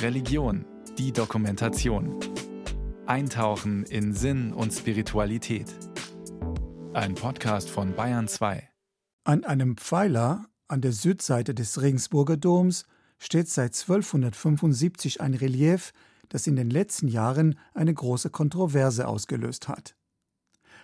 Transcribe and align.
Religion, 0.00 0.64
die 0.98 1.12
Dokumentation. 1.12 2.18
Eintauchen 3.06 3.84
in 3.84 4.14
Sinn 4.14 4.52
und 4.52 4.72
Spiritualität. 4.72 5.66
Ein 6.92 7.14
Podcast 7.14 7.70
von 7.70 7.94
Bayern 7.94 8.28
2. 8.28 8.68
An 9.24 9.44
einem 9.44 9.76
Pfeiler 9.76 10.46
an 10.68 10.80
der 10.80 10.92
Südseite 10.92 11.54
des 11.54 11.80
Regensburger 11.82 12.36
Doms 12.36 12.84
steht 13.18 13.48
seit 13.48 13.78
1275 13.78 15.20
ein 15.20 15.34
Relief, 15.34 15.92
das 16.28 16.46
in 16.46 16.56
den 16.56 16.70
letzten 16.70 17.08
Jahren 17.08 17.58
eine 17.74 17.94
große 17.94 18.30
Kontroverse 18.30 19.06
ausgelöst 19.06 19.68
hat. 19.68 19.94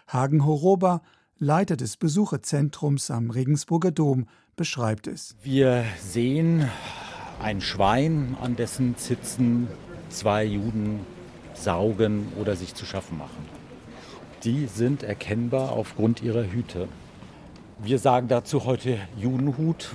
Hagen 0.06 0.44
Horoba, 0.44 1.02
Leiter 1.38 1.76
des 1.76 1.96
Besucherzentrums 1.96 3.10
am 3.10 3.30
Regensburger 3.30 3.90
Dom, 3.90 4.26
beschreibt 4.56 5.06
es. 5.06 5.36
Wir 5.42 5.84
sehen 6.00 6.68
ein 7.40 7.60
Schwein, 7.60 8.36
an 8.40 8.56
dessen 8.56 8.96
Zitzen 8.96 9.68
zwei 10.08 10.44
Juden 10.44 11.00
saugen 11.54 12.32
oder 12.40 12.56
sich 12.56 12.74
zu 12.74 12.84
schaffen 12.84 13.18
machen. 13.18 13.46
Die 14.44 14.66
sind 14.66 15.02
erkennbar 15.02 15.72
aufgrund 15.72 16.22
ihrer 16.22 16.44
Hüte. 16.44 16.88
Wir 17.78 17.98
sagen 17.98 18.28
dazu 18.28 18.64
heute 18.64 18.98
Judenhut, 19.16 19.90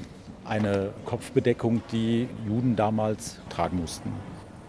eine 0.46 0.94
Kopfbedeckung, 1.06 1.82
die 1.92 2.28
Juden 2.46 2.76
damals 2.76 3.40
tragen 3.50 3.78
mussten. 3.78 4.12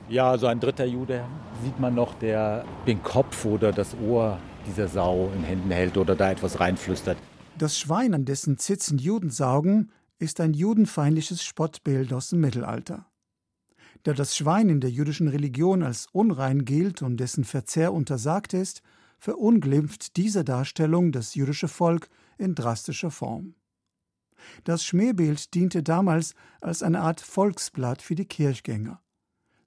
Ja, 0.08 0.36
so 0.38 0.46
ein 0.46 0.60
dritter 0.60 0.84
Jude 0.84 1.24
sieht 1.62 1.80
man 1.80 1.94
noch, 1.94 2.14
der 2.14 2.64
den 2.86 3.02
Kopf 3.02 3.44
oder 3.44 3.72
das 3.72 3.96
Ohr 4.06 4.38
dieser 4.66 4.88
Sau 4.88 5.30
in 5.34 5.42
Händen 5.42 5.70
hält 5.70 5.96
oder 5.96 6.14
da 6.14 6.30
etwas 6.30 6.60
reinflüstert. 6.60 7.16
Das 7.58 7.78
Schwein, 7.78 8.14
an 8.14 8.24
dessen 8.24 8.58
Zitzen 8.58 8.98
Juden 8.98 9.30
saugen, 9.30 9.90
ist 10.18 10.40
ein 10.40 10.54
judenfeindliches 10.54 11.44
Spottbild 11.44 12.12
aus 12.12 12.30
dem 12.30 12.40
Mittelalter. 12.40 13.10
Da 14.02 14.12
das 14.12 14.36
Schwein 14.36 14.68
in 14.68 14.80
der 14.80 14.90
jüdischen 14.90 15.28
Religion 15.28 15.82
als 15.82 16.06
unrein 16.12 16.64
gilt 16.64 17.02
und 17.02 17.16
dessen 17.16 17.44
Verzehr 17.44 17.92
untersagt 17.92 18.52
ist, 18.52 18.82
verunglimpft 19.18 20.16
diese 20.16 20.44
Darstellung 20.44 21.12
das 21.12 21.34
jüdische 21.34 21.68
Volk 21.68 22.08
in 22.36 22.54
drastischer 22.54 23.10
Form. 23.10 23.54
Das 24.64 24.84
Schmähbild 24.84 25.54
diente 25.54 25.82
damals 25.82 26.34
als 26.60 26.82
eine 26.82 27.00
Art 27.00 27.20
Volksblatt 27.20 28.02
für 28.02 28.14
die 28.14 28.26
Kirchgänger. 28.26 29.00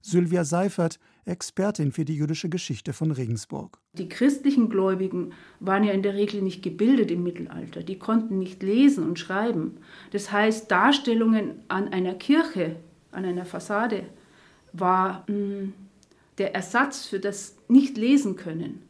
Sylvia 0.00 0.44
Seifert, 0.44 0.98
Expertin 1.24 1.92
für 1.92 2.04
die 2.04 2.16
jüdische 2.16 2.48
Geschichte 2.48 2.92
von 2.92 3.10
Regensburg. 3.10 3.78
Die 3.92 4.08
christlichen 4.08 4.70
Gläubigen 4.70 5.32
waren 5.60 5.84
ja 5.84 5.92
in 5.92 6.02
der 6.02 6.14
Regel 6.14 6.42
nicht 6.42 6.62
gebildet 6.62 7.10
im 7.10 7.22
Mittelalter. 7.22 7.82
Die 7.82 7.98
konnten 7.98 8.38
nicht 8.38 8.62
lesen 8.62 9.04
und 9.04 9.18
schreiben. 9.18 9.78
Das 10.12 10.32
heißt, 10.32 10.70
Darstellungen 10.70 11.62
an 11.68 11.88
einer 11.88 12.14
Kirche, 12.14 12.76
an 13.12 13.24
einer 13.24 13.44
Fassade, 13.44 14.04
war 14.72 15.24
mh, 15.28 15.34
hm, 15.34 15.72
der 16.38 16.54
Ersatz 16.54 17.06
für 17.06 17.20
das 17.20 17.56
Nicht-Lesen 17.68 18.36
können. 18.36 18.82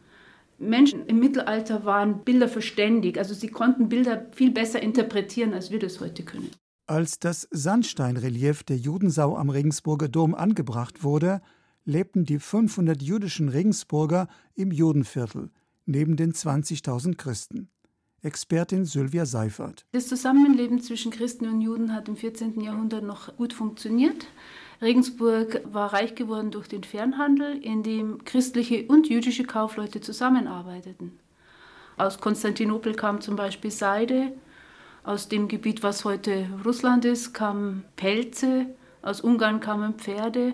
Menschen 0.59 1.07
im 1.07 1.19
Mittelalter 1.21 1.85
waren 1.85 2.25
Bilder 2.25 2.49
verständig, 2.49 3.17
also 3.17 3.33
sie 3.33 3.49
konnten 3.49 3.89
Bilder 3.89 4.27
viel 4.33 4.51
besser 4.51 4.83
interpretieren, 4.83 5.55
als 5.55 5.71
wir 5.71 5.79
das 5.79 6.01
heute 6.01 6.25
können. 6.25 6.51
Als 6.89 7.19
das 7.19 7.47
Sandsteinrelief 7.51 8.63
der 8.63 8.79
Judensau 8.79 9.37
am 9.37 9.51
Regensburger 9.51 10.09
Dom 10.09 10.35
angebracht 10.35 11.05
wurde, 11.05 11.43
lebten 11.85 12.25
die 12.25 12.39
500 12.39 13.03
jüdischen 13.03 13.51
Regensburger 13.51 14.27
im 14.55 14.71
Judenviertel, 14.73 15.51
neben 15.85 16.17
den 16.17 16.33
20.000 16.33 17.17
Christen. 17.17 17.69
Expertin 18.23 18.87
Sylvia 18.87 19.27
Seifert. 19.27 19.85
Das 19.93 20.09
Zusammenleben 20.09 20.81
zwischen 20.81 21.13
Christen 21.13 21.47
und 21.47 21.61
Juden 21.61 21.95
hat 21.95 22.09
im 22.09 22.17
14. 22.17 22.59
Jahrhundert 22.63 23.05
noch 23.05 23.37
gut 23.37 23.53
funktioniert. 23.53 24.27
Regensburg 24.81 25.61
war 25.71 25.93
reich 25.93 26.15
geworden 26.15 26.51
durch 26.51 26.69
den 26.69 26.85
Fernhandel, 26.85 27.63
in 27.63 27.83
dem 27.83 28.25
christliche 28.25 28.87
und 28.89 29.11
jüdische 29.11 29.45
Kaufleute 29.45 30.01
zusammenarbeiteten. 30.01 31.19
Aus 31.99 32.19
Konstantinopel 32.19 32.95
kam 32.95 33.21
zum 33.21 33.37
Beispiel 33.37 33.71
Seide, 33.71 34.33
aus 35.09 35.27
dem 35.27 35.49
Gebiet, 35.49 35.83
was 35.83 36.05
heute 36.05 36.47
Russland 36.67 37.07
ist, 37.07 37.33
kamen 37.33 37.83
Pelze, 37.97 38.67
aus 39.01 39.23
Ungarn 39.23 39.59
kamen 39.59 39.95
Pferde, 39.95 40.53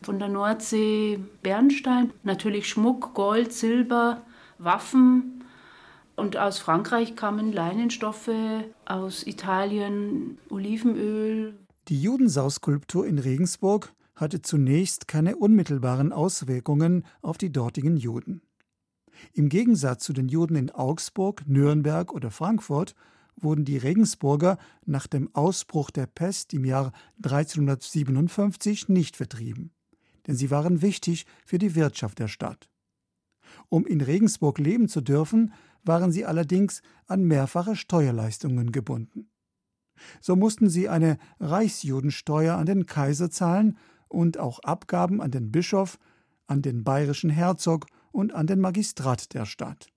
von 0.00 0.18
der 0.18 0.28
Nordsee 0.28 1.20
Bernstein, 1.42 2.10
natürlich 2.22 2.70
Schmuck, 2.70 3.12
Gold, 3.12 3.52
Silber, 3.52 4.22
Waffen. 4.56 5.44
Und 6.16 6.38
aus 6.38 6.58
Frankreich 6.58 7.16
kamen 7.16 7.52
Leinenstoffe, 7.52 8.30
aus 8.86 9.26
Italien 9.26 10.38
Olivenöl. 10.48 11.54
Die 11.88 12.00
Judensau-Skulptur 12.00 13.06
in 13.06 13.18
Regensburg 13.18 13.92
hatte 14.16 14.40
zunächst 14.40 15.06
keine 15.06 15.36
unmittelbaren 15.36 16.14
Auswirkungen 16.14 17.04
auf 17.20 17.36
die 17.36 17.52
dortigen 17.52 17.98
Juden. 17.98 18.40
Im 19.34 19.50
Gegensatz 19.50 20.04
zu 20.04 20.14
den 20.14 20.28
Juden 20.28 20.56
in 20.56 20.70
Augsburg, 20.70 21.42
Nürnberg 21.46 22.14
oder 22.14 22.30
Frankfurt 22.30 22.94
wurden 23.36 23.64
die 23.64 23.76
Regensburger 23.76 24.58
nach 24.84 25.06
dem 25.06 25.34
Ausbruch 25.34 25.90
der 25.90 26.06
Pest 26.06 26.52
im 26.54 26.64
Jahr 26.64 26.92
1357 27.22 28.88
nicht 28.88 29.16
vertrieben, 29.16 29.72
denn 30.26 30.36
sie 30.36 30.50
waren 30.50 30.82
wichtig 30.82 31.26
für 31.44 31.58
die 31.58 31.74
Wirtschaft 31.74 32.18
der 32.18 32.28
Stadt. 32.28 32.68
Um 33.68 33.86
in 33.86 34.00
Regensburg 34.00 34.58
leben 34.58 34.88
zu 34.88 35.00
dürfen, 35.00 35.52
waren 35.82 36.12
sie 36.12 36.24
allerdings 36.24 36.82
an 37.06 37.24
mehrfache 37.24 37.76
Steuerleistungen 37.76 38.72
gebunden. 38.72 39.30
So 40.20 40.36
mussten 40.36 40.68
sie 40.68 40.88
eine 40.88 41.18
Reichsjudensteuer 41.40 42.56
an 42.56 42.66
den 42.66 42.86
Kaiser 42.86 43.30
zahlen 43.30 43.76
und 44.08 44.38
auch 44.38 44.60
Abgaben 44.60 45.20
an 45.20 45.30
den 45.30 45.50
Bischof, 45.50 45.98
an 46.46 46.62
den 46.62 46.84
bayerischen 46.84 47.30
Herzog 47.30 47.86
und 48.12 48.34
an 48.34 48.46
den 48.46 48.60
Magistrat 48.60 49.34
der 49.34 49.46
Stadt. 49.46 49.88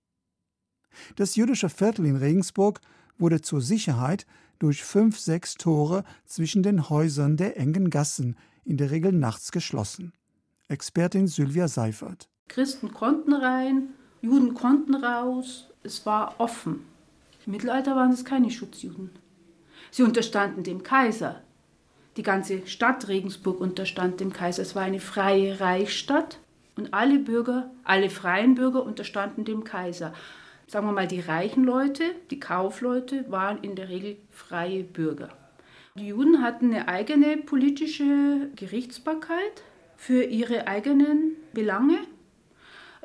Das 1.16 1.34
jüdische 1.36 1.68
Viertel 1.68 2.06
in 2.06 2.16
Regensburg 2.16 2.80
wurde 3.18 3.40
zur 3.40 3.60
Sicherheit 3.60 4.26
durch 4.58 4.84
fünf, 4.84 5.18
sechs 5.18 5.54
Tore 5.54 6.04
zwischen 6.24 6.62
den 6.62 6.88
Häusern 6.88 7.36
der 7.36 7.58
engen 7.58 7.90
Gassen, 7.90 8.36
in 8.64 8.76
der 8.76 8.90
Regel 8.90 9.12
nachts 9.12 9.52
geschlossen. 9.52 10.12
Expertin 10.68 11.26
Sylvia 11.26 11.68
Seifert. 11.68 12.28
Christen 12.48 12.92
konnten 12.92 13.32
rein, 13.32 13.88
Juden 14.22 14.54
konnten 14.54 14.94
raus, 14.94 15.68
es 15.82 16.06
war 16.06 16.36
offen. 16.38 16.80
Im 17.44 17.52
Mittelalter 17.52 17.94
waren 17.94 18.12
es 18.12 18.24
keine 18.24 18.50
Schutzjuden. 18.50 19.10
Sie 19.90 20.02
unterstanden 20.02 20.64
dem 20.64 20.82
Kaiser. 20.82 21.42
Die 22.16 22.22
ganze 22.22 22.66
Stadt 22.66 23.08
Regensburg 23.08 23.60
unterstand 23.60 24.20
dem 24.20 24.32
Kaiser. 24.32 24.62
Es 24.62 24.74
war 24.74 24.82
eine 24.82 25.00
freie 25.00 25.60
Reichsstadt 25.60 26.38
und 26.76 26.94
alle 26.94 27.18
Bürger, 27.18 27.70
alle 27.82 28.08
freien 28.08 28.54
Bürger 28.54 28.84
unterstanden 28.84 29.44
dem 29.44 29.64
Kaiser 29.64 30.14
sagen 30.66 30.86
wir 30.86 30.92
mal, 30.92 31.06
die 31.06 31.20
reichen 31.20 31.64
Leute, 31.64 32.04
die 32.30 32.40
Kaufleute, 32.40 33.24
waren 33.30 33.58
in 33.62 33.76
der 33.76 33.88
Regel 33.88 34.16
freie 34.30 34.84
Bürger. 34.84 35.28
Die 35.96 36.08
Juden 36.08 36.42
hatten 36.42 36.72
eine 36.72 36.88
eigene 36.88 37.36
politische 37.36 38.50
Gerichtsbarkeit 38.56 39.62
für 39.96 40.24
ihre 40.24 40.66
eigenen 40.66 41.36
Belange. 41.52 41.98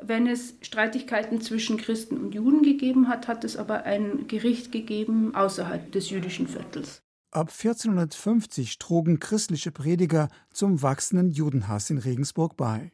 Wenn 0.02 0.26
es 0.26 0.54
Streitigkeiten 0.62 1.40
zwischen 1.40 1.76
Christen 1.76 2.16
und 2.16 2.34
Juden 2.34 2.62
gegeben 2.62 3.08
hat, 3.08 3.28
hat 3.28 3.44
es 3.44 3.56
aber 3.56 3.84
ein 3.84 4.26
Gericht 4.26 4.72
gegeben 4.72 5.34
außerhalb 5.34 5.92
des 5.92 6.10
jüdischen 6.10 6.48
Viertels. 6.48 7.02
Ab 7.32 7.52
1450 7.56 8.78
trugen 8.78 9.20
christliche 9.20 9.70
Prediger 9.70 10.28
zum 10.52 10.82
wachsenden 10.82 11.30
Judenhass 11.30 11.90
in 11.90 11.98
Regensburg 11.98 12.56
bei, 12.56 12.90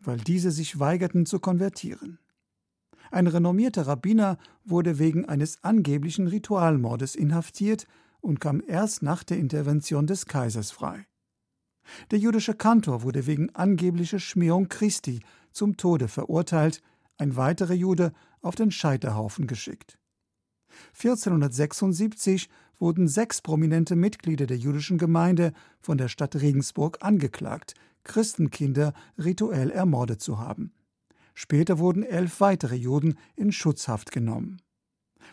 weil 0.00 0.16
diese 0.16 0.50
sich 0.50 0.80
weigerten 0.80 1.24
zu 1.24 1.38
konvertieren. 1.38 2.18
Ein 3.10 3.26
renommierter 3.26 3.86
Rabbiner 3.86 4.38
wurde 4.64 4.98
wegen 4.98 5.24
eines 5.24 5.62
angeblichen 5.64 6.26
Ritualmordes 6.26 7.14
inhaftiert 7.14 7.86
und 8.20 8.40
kam 8.40 8.62
erst 8.66 9.02
nach 9.02 9.22
der 9.22 9.38
Intervention 9.38 10.06
des 10.06 10.26
Kaisers 10.26 10.70
frei. 10.70 11.06
Der 12.10 12.18
jüdische 12.18 12.54
Kantor 12.54 13.02
wurde 13.02 13.26
wegen 13.26 13.54
angeblicher 13.54 14.18
Schmähung 14.18 14.68
Christi 14.68 15.20
zum 15.52 15.76
Tode 15.76 16.08
verurteilt, 16.08 16.82
ein 17.18 17.36
weiterer 17.36 17.74
Jude 17.74 18.12
auf 18.42 18.56
den 18.56 18.70
Scheiterhaufen 18.70 19.46
geschickt. 19.46 19.98
1476 20.94 22.48
wurden 22.78 23.08
sechs 23.08 23.40
prominente 23.40 23.96
Mitglieder 23.96 24.46
der 24.46 24.58
jüdischen 24.58 24.98
Gemeinde 24.98 25.52
von 25.80 25.96
der 25.96 26.08
Stadt 26.08 26.36
Regensburg 26.36 26.98
angeklagt, 27.00 27.74
Christenkinder 28.04 28.92
rituell 29.18 29.70
ermordet 29.70 30.20
zu 30.20 30.38
haben. 30.38 30.72
Später 31.38 31.78
wurden 31.78 32.02
elf 32.02 32.40
weitere 32.40 32.76
Juden 32.76 33.18
in 33.36 33.52
Schutzhaft 33.52 34.10
genommen. 34.10 34.62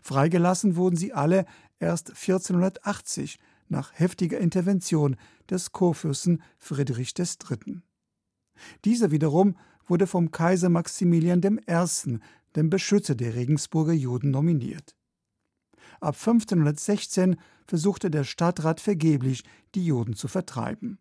Freigelassen 0.01 0.75
wurden 0.75 0.97
sie 0.97 1.13
alle 1.13 1.45
erst 1.79 2.09
1480 2.09 3.39
nach 3.69 3.91
heftiger 3.94 4.38
Intervention 4.38 5.15
des 5.50 5.71
Kurfürsten 5.71 6.44
Friedrich 6.59 7.13
III. 7.17 7.81
Dieser 8.83 9.11
wiederum 9.11 9.55
wurde 9.88 10.05
vom 10.05 10.29
Kaiser 10.31 10.67
Maximilian 10.67 11.41
I., 11.41 12.19
dem 12.57 12.69
Beschützer 12.69 13.15
der 13.15 13.35
Regensburger 13.35 13.94
Juden, 13.94 14.29
nominiert. 14.29 14.97
Ab 16.01 16.15
1516 16.15 17.38
versuchte 17.65 18.11
der 18.11 18.25
Stadtrat 18.25 18.81
vergeblich, 18.81 19.45
die 19.73 19.85
Juden 19.85 20.15
zu 20.15 20.27
vertreiben. 20.27 21.00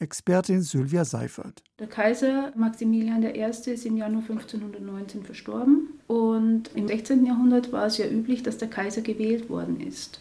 Expertin 0.00 0.62
Sylvia 0.62 1.04
Seifert. 1.04 1.62
Der 1.78 1.86
Kaiser 1.86 2.52
Maximilian 2.56 3.22
I. 3.22 3.42
ist 3.42 3.84
im 3.84 3.98
Januar 3.98 4.22
1519 4.22 5.22
verstorben 5.24 6.00
und 6.06 6.70
im 6.74 6.88
16. 6.88 7.26
Jahrhundert 7.26 7.70
war 7.70 7.84
es 7.84 7.98
ja 7.98 8.08
üblich, 8.08 8.42
dass 8.42 8.56
der 8.56 8.68
Kaiser 8.68 9.02
gewählt 9.02 9.50
worden 9.50 9.78
ist. 9.78 10.20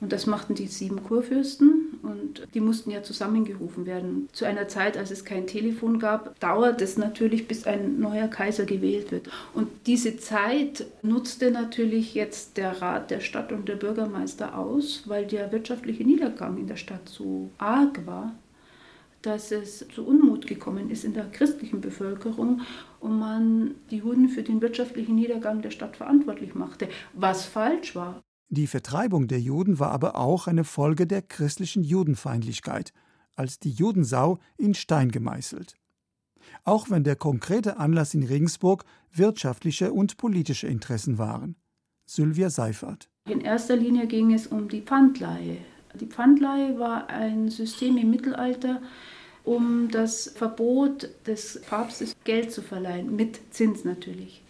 Und 0.00 0.12
das 0.12 0.26
machten 0.26 0.56
die 0.56 0.66
sieben 0.66 1.02
Kurfürsten 1.04 1.98
und 2.02 2.48
die 2.52 2.60
mussten 2.60 2.90
ja 2.90 3.02
zusammengerufen 3.04 3.86
werden. 3.86 4.28
Zu 4.32 4.44
einer 4.44 4.66
Zeit, 4.66 4.98
als 4.98 5.12
es 5.12 5.24
kein 5.24 5.46
Telefon 5.46 6.00
gab, 6.00 6.38
dauert 6.40 6.82
es 6.82 6.98
natürlich, 6.98 7.48
bis 7.48 7.64
ein 7.64 8.00
neuer 8.00 8.28
Kaiser 8.28 8.66
gewählt 8.66 9.12
wird. 9.12 9.30
Und 9.54 9.68
diese 9.86 10.18
Zeit 10.18 10.84
nutzte 11.02 11.52
natürlich 11.52 12.14
jetzt 12.14 12.56
der 12.56 12.82
Rat 12.82 13.10
der 13.10 13.20
Stadt 13.20 13.52
und 13.52 13.68
der 13.68 13.76
Bürgermeister 13.76 14.58
aus, 14.58 15.04
weil 15.06 15.26
der 15.26 15.52
wirtschaftliche 15.52 16.04
Niedergang 16.04 16.58
in 16.58 16.66
der 16.66 16.76
Stadt 16.76 17.08
so 17.08 17.50
arg 17.56 18.04
war, 18.04 18.34
dass 19.26 19.50
es 19.50 19.84
zu 19.92 20.06
Unmut 20.06 20.46
gekommen 20.46 20.88
ist 20.88 21.04
in 21.04 21.12
der 21.12 21.28
christlichen 21.28 21.80
Bevölkerung 21.80 22.60
und 23.00 23.18
man 23.18 23.74
die 23.90 23.98
Juden 23.98 24.28
für 24.28 24.44
den 24.44 24.60
wirtschaftlichen 24.60 25.16
Niedergang 25.16 25.62
der 25.62 25.70
Stadt 25.70 25.96
verantwortlich 25.96 26.54
machte, 26.54 26.88
was 27.12 27.44
falsch 27.44 27.96
war. 27.96 28.22
Die 28.48 28.68
Vertreibung 28.68 29.26
der 29.26 29.40
Juden 29.40 29.80
war 29.80 29.90
aber 29.90 30.16
auch 30.16 30.46
eine 30.46 30.62
Folge 30.62 31.08
der 31.08 31.22
christlichen 31.22 31.82
Judenfeindlichkeit, 31.82 32.92
als 33.34 33.58
die 33.58 33.72
Judensau 33.72 34.38
in 34.56 34.74
Stein 34.74 35.10
gemeißelt. 35.10 35.74
Auch 36.62 36.88
wenn 36.88 37.02
der 37.02 37.16
konkrete 37.16 37.78
Anlass 37.78 38.14
in 38.14 38.22
Regensburg 38.22 38.84
wirtschaftliche 39.12 39.92
und 39.92 40.16
politische 40.16 40.68
Interessen 40.68 41.18
waren. 41.18 41.56
Sylvia 42.06 42.50
Seifert. 42.50 43.10
In 43.28 43.40
erster 43.40 43.74
Linie 43.74 44.06
ging 44.06 44.32
es 44.32 44.46
um 44.46 44.68
die 44.68 44.82
Pfandleihe. 44.82 45.58
Die 46.00 46.06
Pfandleihe 46.06 46.78
war 46.78 47.08
ein 47.08 47.48
System 47.48 47.96
im 47.96 48.10
Mittelalter, 48.10 48.80
um 49.46 49.88
das 49.90 50.32
Verbot 50.34 51.08
des 51.26 51.62
Papstes 51.70 52.14
Geld 52.24 52.52
zu 52.52 52.60
verleihen, 52.60 53.16
mit 53.16 53.38
Zins 53.50 53.84
natürlich. 53.84 54.42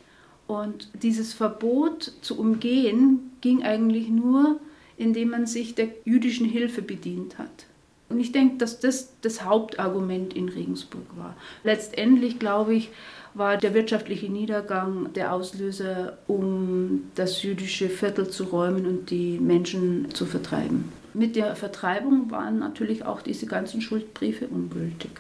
Und 0.49 0.89
dieses 1.03 1.35
Verbot 1.35 2.13
zu 2.23 2.39
umgehen 2.39 3.31
ging 3.41 3.63
eigentlich 3.63 4.09
nur, 4.09 4.59
indem 4.97 5.31
man 5.31 5.47
sich 5.47 5.75
der 5.75 5.89
jüdischen 6.05 6.47
Hilfe 6.47 6.83
bedient 6.83 7.39
hat. 7.39 7.67
Und 8.09 8.21
ich 8.21 8.33
denke, 8.33 8.57
dass 8.57 8.81
das 8.81 9.13
das 9.21 9.45
Hauptargument 9.45 10.35
in 10.35 10.49
Regensburg 10.49 11.07
war. 11.17 11.37
Letztendlich, 11.65 12.39
glaube 12.39 12.75
ich, 12.75 12.91
war 13.35 13.57
der 13.57 13.75
wirtschaftliche 13.75 14.31
Niedergang 14.31 15.13
der 15.13 15.33
Auslöser, 15.33 16.17
um 16.27 17.11
das 17.17 17.43
jüdische 17.43 17.91
Viertel 17.91 18.31
zu 18.31 18.45
räumen 18.45 18.87
und 18.87 19.11
die 19.11 19.39
Menschen 19.39 20.15
zu 20.15 20.25
vertreiben. 20.25 20.91
Mit 21.17 21.35
der 21.35 21.57
Vertreibung 21.57 22.31
waren 22.31 22.59
natürlich 22.59 23.07
auch 23.07 23.23
diese 23.23 23.47
ganzen 23.47 23.81
Schuldbriefe 23.81 24.49
ungültig. 24.49 25.13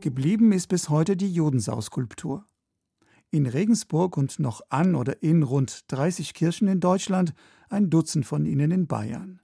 Geblieben 0.00 0.52
ist 0.52 0.68
bis 0.68 0.88
heute 0.88 1.14
die 1.14 1.30
Judensau-Skulptur. 1.30 2.46
In 3.34 3.46
Regensburg 3.46 4.16
und 4.16 4.38
noch 4.38 4.60
an 4.68 4.94
oder 4.94 5.20
in 5.20 5.42
rund 5.42 5.90
30 5.92 6.34
Kirchen 6.34 6.68
in 6.68 6.78
Deutschland, 6.78 7.34
ein 7.68 7.90
Dutzend 7.90 8.24
von 8.26 8.46
ihnen 8.46 8.70
in 8.70 8.86
Bayern. 8.86 9.40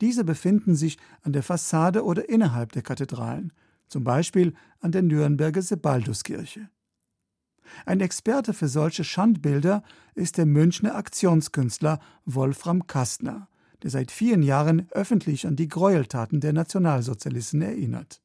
Diese 0.00 0.24
befinden 0.24 0.74
sich 0.74 0.98
an 1.22 1.32
der 1.32 1.44
Fassade 1.44 2.04
oder 2.04 2.28
innerhalb 2.28 2.72
der 2.72 2.82
Kathedralen, 2.82 3.52
zum 3.86 4.02
Beispiel 4.02 4.52
an 4.80 4.90
der 4.90 5.02
Nürnberger 5.02 5.62
Sebalduskirche. 5.62 6.70
Ein 7.86 8.00
Experte 8.00 8.52
für 8.52 8.66
solche 8.66 9.04
Schandbilder 9.04 9.84
ist 10.16 10.36
der 10.36 10.46
Münchner 10.46 10.96
Aktionskünstler 10.96 12.00
Wolfram 12.24 12.88
Kastner, 12.88 13.46
der 13.84 13.90
seit 13.90 14.10
vielen 14.10 14.42
Jahren 14.42 14.88
öffentlich 14.90 15.46
an 15.46 15.54
die 15.54 15.68
Gräueltaten 15.68 16.40
der 16.40 16.52
Nationalsozialisten 16.52 17.62
erinnert. 17.62 18.20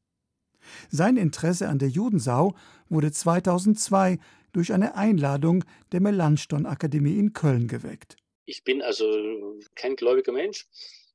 Sein 0.90 1.18
Interesse 1.18 1.70
an 1.70 1.78
der 1.78 1.90
Judensau 1.90 2.56
wurde 2.90 3.12
2002 3.12 4.18
durch 4.54 4.72
eine 4.72 4.96
Einladung 4.96 5.66
der 5.92 6.00
Melanchthon-Akademie 6.00 7.20
in 7.20 7.34
Köln 7.34 7.68
geweckt. 7.68 8.16
Ich 8.46 8.64
bin 8.64 8.82
also 8.82 9.60
kein 9.76 9.96
gläubiger 9.96 10.32
Mensch, 10.32 10.68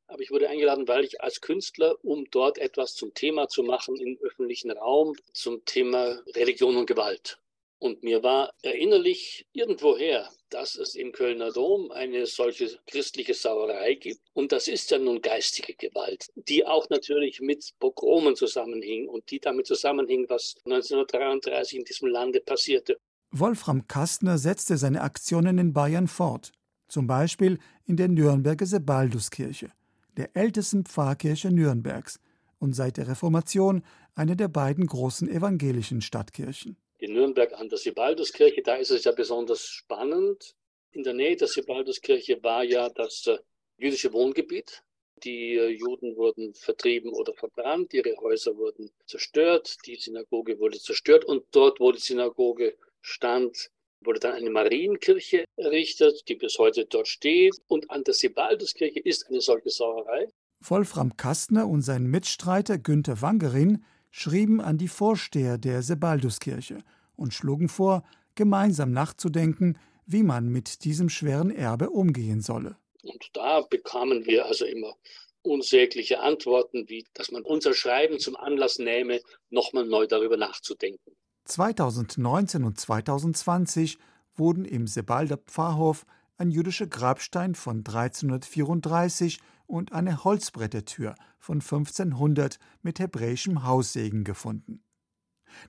aber 0.07 0.23
ich 0.23 0.31
wurde 0.31 0.49
eingeladen, 0.49 0.89
weil 0.89 1.05
ich 1.05 1.21
als 1.23 1.41
Künstler, 1.41 1.97
um 2.03 2.27
dort 2.31 2.59
etwas 2.59 2.95
zum 2.95 3.15
Thema 3.15 3.49
zu 3.49 3.63
machen 3.63 3.97
im 3.97 4.19
öffentlichen 4.21 4.71
Raum, 4.71 5.15
zum 5.33 5.65
Thema 5.65 6.21
Religion 6.35 6.77
und 6.77 6.87
Gewalt. 6.87 7.39
Und 7.81 8.03
mir 8.03 8.25
war 8.25 8.53
erinnerlich 8.63 9.47
irgendwoher, 9.53 10.29
dass 10.51 10.75
es 10.75 10.97
im 10.97 11.13
Kölner 11.13 11.53
Dom 11.53 11.93
eine 11.93 12.27
solche 12.27 12.77
christliche 12.87 13.35
Sauerei 13.35 13.95
gibt. 13.95 14.21
Und 14.33 14.51
das 14.51 14.67
ist 14.67 14.91
ja 14.91 14.99
nun 14.99 15.23
geistige 15.23 15.75
Gewalt, 15.75 16.29
die 16.35 16.67
auch 16.67 16.89
natürlich 16.89 17.41
mit 17.41 17.73
Pogromen 17.79 18.35
zusammenhing 18.35 19.09
und 19.09 19.31
die 19.31 19.39
damit 19.39 19.67
zusammenhing, 19.69 20.29
was 20.29 20.57
1933 20.65 21.79
in 21.79 21.85
diesem 21.85 22.09
Lande 22.09 22.41
passierte. 22.41 22.99
Wolfram 23.31 23.87
Kastner 23.89 24.39
setzte 24.39 24.77
seine 24.77 25.03
Aktionen 25.03 25.59
in 25.59 25.73
Bayern 25.73 26.09
fort, 26.09 26.53
zum 26.89 27.07
Beispiel 27.07 27.59
in 27.87 27.97
der 27.97 28.09
Nürnberger 28.09 28.67
Sebalduskirche, 28.67 29.71
der 30.17 30.31
ältesten 30.35 30.85
Pfarrkirche 30.85 31.51
Nürnbergs 31.51 32.21
und 32.59 32.75
seit 32.75 32.97
der 32.97 33.09
Reformation 33.09 33.83
eine 34.15 34.37
der 34.37 34.49
beiden 34.49 34.87
großen 34.87 35.29
evangelischen 35.29 36.01
Stadtkirchen 36.01 36.77
in 36.99 37.13
Nürnberg 37.13 37.53
an 37.55 37.69
der 37.69 37.79
Sibalduskirche. 37.79 38.63
Da 38.63 38.77
ist 38.77 38.91
es 38.91 39.05
ja 39.05 39.13
besonders 39.13 39.67
spannend. 39.67 40.55
In 40.93 41.05
der 41.05 41.15
Nähe 41.15 41.37
der 41.37 41.49
Sibalduskirche 41.49 42.43
war 42.43 42.65
ja 42.65 42.89
das 42.91 43.27
äh, 43.27 43.39
jüdische 43.77 44.13
Wohngebiet. 44.13 44.83
Die 45.23 45.55
äh, 45.55 45.69
Juden 45.69 46.17
wurden 46.17 46.55
vertrieben 46.55 47.13
oder 47.13 47.35
verbrannt, 47.35 47.95
ihre 47.95 48.17
Häuser 48.17 48.57
wurden 48.57 48.91
zerstört, 49.07 49.77
die 49.87 49.97
Synagoge 49.97 50.59
wurde 50.59 50.79
zerstört 50.79 51.25
und 51.25 51.45
dort, 51.53 51.81
wo 51.81 51.93
die 51.93 52.01
Synagoge 52.01 52.77
stand, 53.09 53.71
wurde 54.01 54.21
dann 54.21 54.35
eine 54.35 54.51
Marienkirche 54.51 55.45
errichtet, 55.57 56.29
die 56.29 56.37
bis 56.37 56.59
heute 56.59 56.87
dort 56.87 57.09
steht. 57.09 57.57
Und 57.67 57.91
an 57.91 58.05
der 58.05 58.15
Sibalduskirche 58.15 59.01
ist 59.01 59.29
eine 59.29 59.41
solche 59.41 59.71
Sauerei. 59.71 60.29
Wolfram 60.61 61.17
Kastner 61.17 61.69
und 61.69 61.83
sein 61.83 62.07
Mitstreiter 62.07 62.79
Günther 62.79 63.23
Wangerin 63.23 63.85
schrieben 64.11 64.61
an 64.61 64.79
die 64.79 64.89
Vorsteher 64.89 65.59
der 65.59 65.83
Sebalduskirche 65.83 66.83
und 67.17 67.35
schlugen 67.35 67.69
vor, 67.69 68.05
gemeinsam 68.35 68.93
nachzudenken, 68.93 69.79
wie 70.07 70.23
man 70.23 70.49
mit 70.49 70.85
diesem 70.85 71.09
schweren 71.09 71.51
Erbe 71.51 71.91
umgehen 71.91 72.41
solle. 72.41 72.77
Und 73.03 73.31
da 73.35 73.61
bekamen 73.61 74.27
wir 74.27 74.47
also 74.47 74.65
immer 74.65 74.95
unsägliche 75.43 76.21
Antworten, 76.21 76.89
wie 76.89 77.05
dass 77.15 77.31
man 77.31 77.43
unser 77.43 77.75
Schreiben 77.75 78.19
zum 78.19 78.37
Anlass 78.37 78.79
nehme, 78.79 79.21
nochmal 79.51 79.87
neu 79.87 80.07
darüber 80.07 80.37
nachzudenken. 80.37 81.18
2019 81.49 82.65
und 82.65 82.79
2020 82.79 83.99
wurden 84.37 84.65
im 84.65 84.87
Sebalder 84.87 85.39
Pfarrhof 85.39 86.07
ein 86.37 86.51
jüdischer 86.51 86.87
Grabstein 86.87 87.55
von 87.55 87.79
1334 87.79 89.41
und 89.67 89.93
eine 89.93 90.25
Holzbrettertür 90.25 91.15
von 91.39 91.61
1500 91.61 92.59
mit 92.83 93.01
hebräischem 93.01 93.65
Haussegen 93.65 94.25
gefunden. 94.25 94.83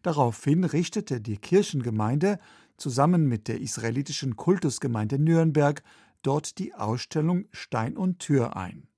Daraufhin 0.02 0.66
richtete 0.66 1.22
die 1.22 1.38
Kirchengemeinde 1.38 2.38
zusammen 2.78 3.28
mit 3.28 3.48
der 3.48 3.62
israelitischen 3.62 4.36
Kultusgemeinde 4.36 5.18
Nürnberg 5.18 5.82
dort 6.22 6.60
die 6.60 6.76
Ausstellung 6.76 7.46
Stein 7.52 7.98
und 7.98 8.20
Tür 8.20 8.58
ein. 8.58 8.89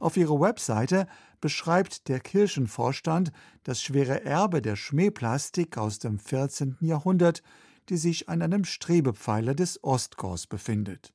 Auf 0.00 0.16
ihrer 0.16 0.40
Webseite 0.40 1.06
beschreibt 1.40 2.08
der 2.08 2.20
Kirchenvorstand 2.20 3.32
das 3.62 3.82
schwere 3.82 4.24
Erbe 4.24 4.62
der 4.62 4.76
Schmähplastik 4.76 5.76
aus 5.78 5.98
dem 5.98 6.18
14. 6.18 6.76
Jahrhundert, 6.80 7.42
die 7.88 7.96
sich 7.96 8.28
an 8.28 8.42
einem 8.42 8.64
Strebepfeiler 8.64 9.54
des 9.54 9.82
Ostchors 9.82 10.46
befindet. 10.46 11.12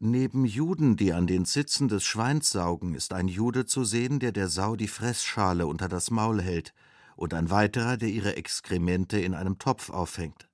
Neben 0.00 0.44
Juden, 0.44 0.96
die 0.96 1.12
an 1.12 1.26
den 1.26 1.46
Zitzen 1.46 1.88
des 1.88 2.04
Schweins 2.04 2.50
saugen, 2.50 2.94
ist 2.94 3.14
ein 3.14 3.28
Jude 3.28 3.64
zu 3.64 3.84
sehen, 3.84 4.18
der 4.18 4.32
der 4.32 4.48
Sau 4.48 4.76
die 4.76 4.88
Fressschale 4.88 5.66
unter 5.66 5.88
das 5.88 6.10
Maul 6.10 6.42
hält, 6.42 6.74
und 7.16 7.32
ein 7.32 7.48
weiterer, 7.48 7.96
der 7.96 8.08
ihre 8.08 8.36
Exkremente 8.36 9.18
in 9.18 9.34
einem 9.34 9.58
Topf 9.58 9.90
aufhängt. 9.90 10.48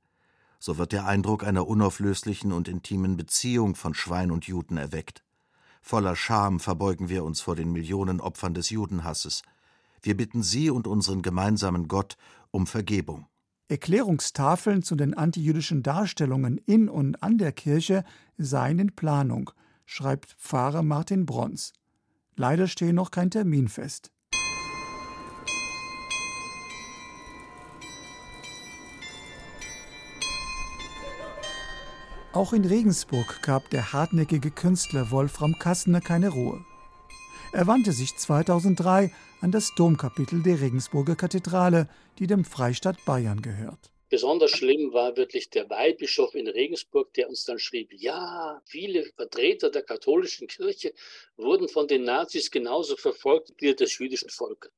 So 0.59 0.76
wird 0.76 0.92
der 0.92 1.06
Eindruck 1.06 1.42
einer 1.42 1.66
unauflöslichen 1.66 2.52
und 2.52 2.68
intimen 2.68 3.16
Beziehung 3.16 3.75
von 3.75 3.94
Schwein 3.94 4.30
und 4.30 4.47
Juden 4.47 4.76
erweckt. 4.76 5.25
Voller 5.81 6.17
Scham 6.17 6.61
verbeugen 6.61 7.09
wir 7.09 7.25
uns 7.25 7.41
vor 7.41 7.57
den 7.57 7.73
Millionen 7.73 8.21
Opfern 8.21 8.55
des 8.55 8.71
Judenhasses. 8.71 9.43
Wir 10.03 10.17
bitten 10.17 10.43
Sie 10.43 10.71
und 10.71 10.87
unseren 10.87 11.23
gemeinsamen 11.23 11.89
Gott 11.89 12.17
um 12.51 12.67
Vergebung. 12.67 13.27
Erklärungstafeln 13.69 14.83
zu 14.83 14.97
den 14.97 15.15
antijüdischen 15.15 15.83
Darstellungen 15.83 16.59
in 16.59 16.89
und 16.89 17.23
an 17.23 17.39
der 17.39 17.53
Kirche 17.53 18.05
seien 18.37 18.79
in 18.79 18.97
Planung, 18.97 19.51
schreibt 19.85 20.33
Pfarrer 20.33 20.83
Martin 20.83 21.25
Brons. 21.25 21.73
Leider 22.35 22.67
stehe 22.67 22.93
noch 22.93 23.11
kein 23.11 23.31
Termin 23.31 23.69
fest. 23.69 24.11
Auch 32.33 32.53
in 32.53 32.65
Regensburg 32.65 33.43
gab 33.43 33.71
der 33.71 33.93
hartnäckige 33.93 34.53
Künstler 34.53 35.11
Wolfram 35.11 35.59
Kastner 35.59 36.01
keine 36.01 36.29
Ruhe. 36.29 36.65
Er 37.53 37.67
wandte 37.67 37.91
sich 37.91 38.17
2003 38.17 39.11
an 39.41 39.51
das 39.51 39.75
Domkapitel 39.75 40.41
der 40.41 40.61
Regensburger 40.61 41.17
Kathedrale, 41.17 41.89
die 42.21 42.29
dem 42.29 42.45
Freistaat 42.45 43.05
Bayern 43.05 43.43
gehört. 43.43 43.91
Besonders 44.11 44.53
schlimm 44.53 44.93
war 44.93 45.17
wirklich 45.17 45.51
der 45.51 45.69
Weihbischof 45.71 46.37
in 46.37 46.47
Regensburg, 46.47 47.13
der 47.15 47.29
uns 47.29 47.45
dann 47.47 47.59
schrieb, 47.59 47.93
ja, 47.93 48.63
viele 48.65 49.07
Vertreter 49.17 49.69
der 49.69 49.83
katholischen 49.83 50.47
Kirche 50.47 50.95
wurden 51.37 51.69
von 51.69 51.89
den 51.89 52.05
Nazis 52.05 52.53
genauso 52.53 52.97
verfolgt 52.97 53.51
wie 53.59 53.75
das 53.75 53.99
jüdische 53.99 54.29
Volk. 54.29 54.71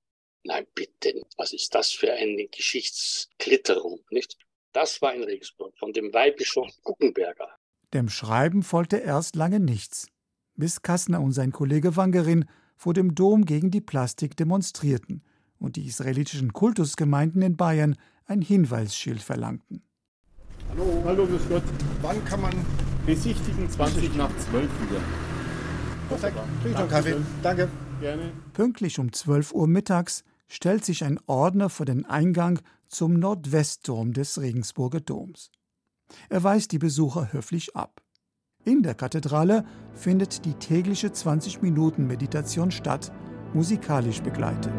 Nein, 0.42 0.66
bitte, 0.74 1.20
was 1.36 1.52
ist 1.52 1.74
das 1.74 1.92
für 1.92 2.14
eine 2.14 2.48
Geschichtsklitterung, 2.48 4.00
nicht? 4.08 4.38
Das 4.72 5.02
war 5.02 5.14
in 5.14 5.22
Regensburg 5.22 5.76
von 5.76 5.92
dem 5.92 6.12
Weihbischof 6.14 6.70
Guckenberger. 6.82 7.48
Dem 7.92 8.08
Schreiben 8.08 8.62
folgte 8.62 8.96
erst 8.96 9.36
lange 9.36 9.60
nichts, 9.60 10.08
bis 10.56 10.80
Kassner 10.80 11.20
und 11.20 11.32
sein 11.32 11.52
Kollege 11.52 11.96
Wangerin 11.96 12.46
vor 12.76 12.94
dem 12.94 13.14
Dom 13.14 13.44
gegen 13.44 13.70
die 13.70 13.82
Plastik 13.82 14.34
demonstrierten 14.36 15.22
und 15.58 15.76
die 15.76 15.86
israelitischen 15.86 16.54
Kultusgemeinden 16.54 17.42
in 17.42 17.56
Bayern 17.56 17.96
ein 18.24 18.40
Hinweisschild 18.40 19.22
verlangten. 19.22 19.82
Hallo, 20.70 21.02
hallo, 21.04 21.26
grüß 21.26 21.48
Gott. 21.50 21.62
Wann 22.00 22.24
kann 22.24 22.40
man 22.40 22.52
besichtigen? 23.04 23.68
20 23.68 24.16
nach 24.16 24.30
12 24.38 24.62
wieder. 24.62 25.00
Perfekt. 26.08 26.90
Kaffee. 26.90 27.16
Danke. 27.42 27.68
Gerne. 28.00 28.32
Pünktlich 28.54 28.98
um 28.98 29.12
12 29.12 29.52
Uhr 29.52 29.68
mittags 29.68 30.24
stellt 30.52 30.84
sich 30.84 31.02
ein 31.02 31.18
Ordner 31.26 31.70
vor 31.70 31.86
den 31.86 32.04
Eingang 32.04 32.60
zum 32.86 33.14
Nordwestturm 33.14 34.12
des 34.12 34.38
Regensburger 34.38 35.00
Doms. 35.00 35.50
Er 36.28 36.44
weist 36.44 36.72
die 36.72 36.78
Besucher 36.78 37.32
höflich 37.32 37.74
ab. 37.74 38.02
In 38.62 38.82
der 38.82 38.94
Kathedrale 38.94 39.64
findet 39.94 40.44
die 40.44 40.52
tägliche 40.52 41.08
20-Minuten-Meditation 41.08 42.70
statt, 42.70 43.10
musikalisch 43.54 44.20
begleitet. 44.20 44.74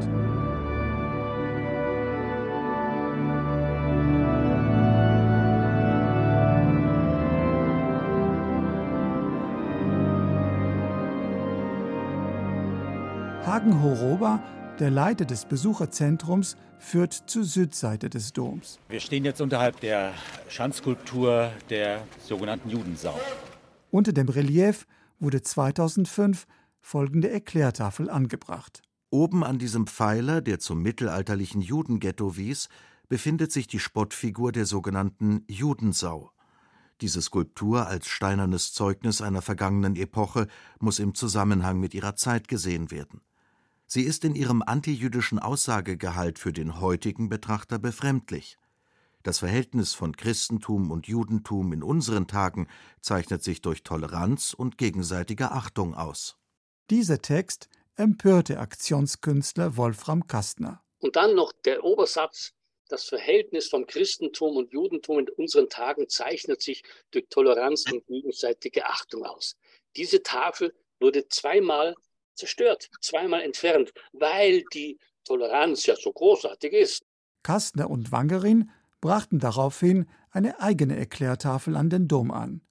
Hagen 13.43 13.81
Horoba 13.81 14.39
der 14.79 14.89
Leiter 14.89 15.25
des 15.25 15.45
Besucherzentrums 15.45 16.57
führt 16.79 17.13
zur 17.13 17.43
Südseite 17.43 18.09
des 18.09 18.33
Doms. 18.33 18.79
Wir 18.89 18.99
stehen 18.99 19.23
jetzt 19.23 19.41
unterhalb 19.41 19.79
der 19.79 20.13
Schanzskulptur 20.49 21.51
der 21.69 22.05
sogenannten 22.23 22.69
Judensau. 22.69 23.19
Unter 23.91 24.13
dem 24.13 24.29
Relief 24.29 24.87
wurde 25.19 25.41
2005 25.41 26.47
folgende 26.81 27.29
Erklärtafel 27.29 28.09
angebracht. 28.09 28.81
Oben 29.09 29.43
an 29.43 29.59
diesem 29.59 29.85
Pfeiler, 29.85 30.41
der 30.41 30.59
zum 30.59 30.81
mittelalterlichen 30.81 31.61
Judenghetto 31.61 32.35
wies, 32.35 32.67
befindet 33.07 33.51
sich 33.51 33.67
die 33.67 33.79
Spottfigur 33.79 34.51
der 34.51 34.65
sogenannten 34.65 35.43
Judensau. 35.47 36.31
Diese 36.99 37.21
Skulptur 37.21 37.87
als 37.87 38.07
steinernes 38.07 38.73
Zeugnis 38.73 39.21
einer 39.21 39.41
vergangenen 39.41 39.95
Epoche 39.95 40.47
muss 40.79 40.99
im 40.99 41.13
Zusammenhang 41.13 41.79
mit 41.79 41.93
ihrer 41.93 42.15
Zeit 42.15 42.47
gesehen 42.47 42.91
werden. 42.91 43.21
Sie 43.93 44.01
ist 44.01 44.25
in 44.25 44.33
ihrem 44.33 44.63
antijüdischen 44.63 45.37
Aussagegehalt 45.37 46.39
für 46.39 46.51
den 46.51 46.81
heutigen 46.81 47.29
Betrachter 47.29 47.77
befremdlich. 47.77 48.57
Das 49.21 49.37
Verhältnis 49.37 49.93
von 49.93 50.17
Christentum 50.17 50.89
und 50.89 51.05
Judentum 51.05 51.71
in 51.73 51.83
unseren 51.83 52.25
Tagen 52.25 52.67
zeichnet 53.01 53.43
sich 53.43 53.61
durch 53.61 53.83
Toleranz 53.83 54.55
und 54.55 54.79
gegenseitige 54.79 55.51
Achtung 55.51 55.93
aus. 55.93 56.37
Dieser 56.89 57.21
Text 57.21 57.69
empörte 57.95 58.57
Aktionskünstler 58.57 59.77
Wolfram 59.77 60.25
Kastner. 60.25 60.81
Und 60.97 61.15
dann 61.15 61.35
noch 61.35 61.53
der 61.63 61.83
Obersatz, 61.83 62.53
das 62.89 63.03
Verhältnis 63.03 63.67
vom 63.67 63.85
Christentum 63.85 64.57
und 64.57 64.71
Judentum 64.71 65.19
in 65.19 65.29
unseren 65.29 65.69
Tagen 65.69 66.09
zeichnet 66.09 66.63
sich 66.63 66.81
durch 67.11 67.27
Toleranz 67.29 67.85
und 67.91 68.07
gegenseitige 68.07 68.87
Achtung 68.87 69.23
aus. 69.23 69.55
Diese 69.95 70.23
Tafel 70.23 70.73
wurde 70.99 71.27
zweimal 71.27 71.93
zerstört, 72.35 72.89
zweimal 73.01 73.41
entfernt, 73.41 73.93
weil 74.11 74.63
die 74.73 74.99
Toleranz 75.23 75.85
ja 75.85 75.95
so 75.95 76.11
großartig 76.11 76.73
ist. 76.73 77.03
Kastner 77.43 77.89
und 77.89 78.11
Wangerin 78.11 78.69
brachten 79.01 79.39
daraufhin 79.39 80.07
eine 80.31 80.59
eigene 80.59 80.97
Erklärtafel 80.97 81.75
an 81.75 81.89
den 81.89 82.07
Dom 82.07 82.31
an. 82.31 82.61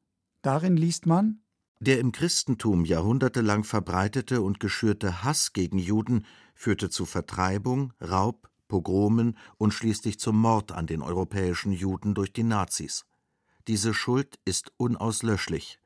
Darin 0.42 0.76
liest 0.76 1.06
man 1.06 1.42
Der 1.78 2.00
im 2.00 2.12
Christentum 2.12 2.84
jahrhundertelang 2.84 3.64
verbreitete 3.64 4.42
und 4.42 4.60
geschürte 4.60 5.24
Hass 5.24 5.52
gegen 5.52 5.78
Juden 5.78 6.26
führte 6.54 6.90
zu 6.90 7.06
Vertreibung, 7.06 7.92
Raub, 8.00 8.48
Pogromen 8.68 9.36
und 9.58 9.72
schließlich 9.72 10.18
zum 10.18 10.38
Mord 10.38 10.72
an 10.72 10.86
den 10.86 11.02
europäischen 11.02 11.72
Juden 11.72 12.14
durch 12.14 12.32
die 12.32 12.44
Nazis. 12.44 13.04
Diese 13.68 13.94
Schuld 13.94 14.38
ist 14.44 14.72
unauslöschlich. 14.76 15.78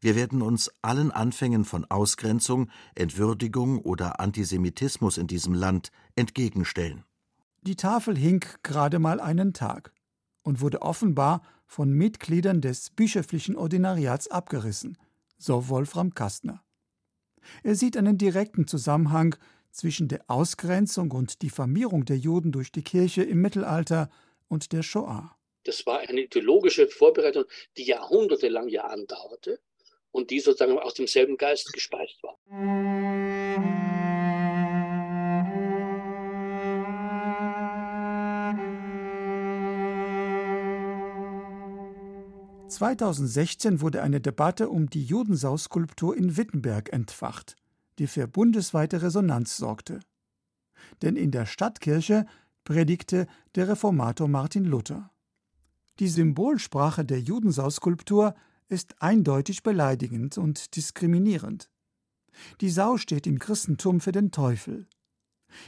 Wir 0.00 0.14
werden 0.14 0.42
uns 0.42 0.70
allen 0.80 1.10
Anfängen 1.10 1.64
von 1.64 1.84
Ausgrenzung, 1.84 2.70
Entwürdigung 2.94 3.80
oder 3.80 4.20
Antisemitismus 4.20 5.18
in 5.18 5.26
diesem 5.26 5.54
Land 5.54 5.90
entgegenstellen. 6.14 7.04
Die 7.62 7.74
Tafel 7.74 8.16
hing 8.16 8.44
gerade 8.62 9.00
mal 9.00 9.20
einen 9.20 9.52
Tag 9.52 9.92
und 10.42 10.60
wurde 10.60 10.82
offenbar 10.82 11.42
von 11.66 11.90
Mitgliedern 11.90 12.60
des 12.60 12.90
bischöflichen 12.90 13.56
Ordinariats 13.56 14.28
abgerissen, 14.28 14.96
so 15.36 15.68
Wolfram 15.68 16.14
Kastner. 16.14 16.62
Er 17.64 17.74
sieht 17.74 17.96
einen 17.96 18.18
direkten 18.18 18.68
Zusammenhang 18.68 19.34
zwischen 19.72 20.08
der 20.08 20.24
Ausgrenzung 20.28 21.10
und 21.10 21.42
Diffamierung 21.42 22.04
der 22.04 22.18
Juden 22.18 22.52
durch 22.52 22.70
die 22.70 22.82
Kirche 22.82 23.22
im 23.22 23.40
Mittelalter 23.42 24.10
und 24.46 24.72
der 24.72 24.82
Shoah. 24.82 25.36
Das 25.64 25.84
war 25.86 25.98
eine 25.98 26.22
ideologische 26.22 26.88
Vorbereitung, 26.88 27.44
die 27.76 27.84
jahrhundertelang 27.84 28.68
ja 28.68 28.84
andauerte 28.84 29.60
und 30.10 30.30
die 30.30 30.40
sozusagen 30.40 30.78
aus 30.78 30.94
demselben 30.94 31.36
Geist 31.36 31.72
gespeist 31.72 32.22
war. 32.22 32.36
(2016) 42.68 43.80
wurde 43.80 44.02
eine 44.02 44.20
Debatte 44.20 44.68
um 44.68 44.88
die 44.88 45.04
Judensau-Skulptur 45.04 46.16
in 46.16 46.36
Wittenberg 46.36 46.92
entfacht, 46.92 47.56
die 47.98 48.06
für 48.06 48.28
bundesweite 48.28 49.02
Resonanz 49.02 49.56
sorgte. 49.56 50.00
Denn 51.02 51.16
in 51.16 51.30
der 51.30 51.46
Stadtkirche 51.46 52.26
predigte 52.64 53.26
der 53.54 53.68
Reformator 53.68 54.28
Martin 54.28 54.64
Luther. 54.64 55.10
Die 55.98 56.08
Symbolsprache 56.08 57.04
der 57.04 57.20
Judensau-Skulptur 57.20 58.34
ist 58.68 59.00
eindeutig 59.02 59.62
beleidigend 59.62 60.38
und 60.38 60.76
diskriminierend. 60.76 61.70
Die 62.60 62.70
Sau 62.70 62.96
steht 62.96 63.26
im 63.26 63.38
Christentum 63.38 64.00
für 64.00 64.12
den 64.12 64.30
Teufel. 64.30 64.86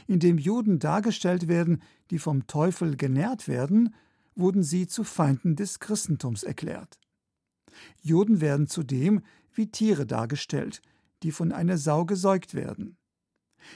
Indem 0.07 0.37
Juden 0.37 0.79
dargestellt 0.79 1.47
werden, 1.47 1.81
die 2.11 2.19
vom 2.19 2.47
Teufel 2.47 2.95
genährt 2.95 3.47
werden, 3.47 3.95
wurden 4.35 4.63
sie 4.63 4.87
zu 4.87 5.03
Feinden 5.03 5.55
des 5.55 5.79
Christentums 5.79 6.43
erklärt. 6.43 6.99
Juden 8.01 8.41
werden 8.41 8.67
zudem 8.67 9.21
wie 9.53 9.67
Tiere 9.67 10.05
dargestellt, 10.05 10.81
die 11.23 11.31
von 11.31 11.51
einer 11.51 11.77
Sau 11.77 12.05
gesäugt 12.05 12.53
werden. 12.53 12.97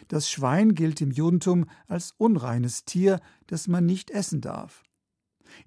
Das 0.07 0.29
Schwein 0.29 0.73
gilt 0.73 1.01
im 1.01 1.11
Judentum 1.11 1.65
als 1.87 2.13
unreines 2.17 2.85
Tier, 2.85 3.19
das 3.47 3.67
man 3.67 3.85
nicht 3.85 4.09
essen 4.11 4.41
darf. 4.41 4.83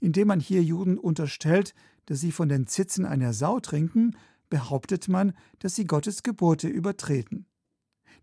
Indem 0.00 0.28
man 0.28 0.40
hier 0.40 0.62
Juden 0.62 0.98
unterstellt, 0.98 1.74
dass 2.08 2.20
sie 2.20 2.32
von 2.32 2.48
den 2.48 2.66
Zitzen 2.66 3.04
einer 3.04 3.34
Sau 3.34 3.60
trinken, 3.60 4.16
behauptet 4.48 5.08
man, 5.08 5.34
dass 5.58 5.74
sie 5.74 5.84
Gottes 5.84 6.22
Gebote 6.22 6.66
übertreten. 6.66 7.46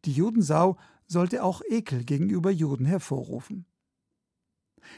Die 0.05 0.11
Judensau 0.11 0.77
sollte 1.05 1.43
auch 1.43 1.61
Ekel 1.69 2.03
gegenüber 2.03 2.49
Juden 2.49 2.85
hervorrufen. 2.85 3.65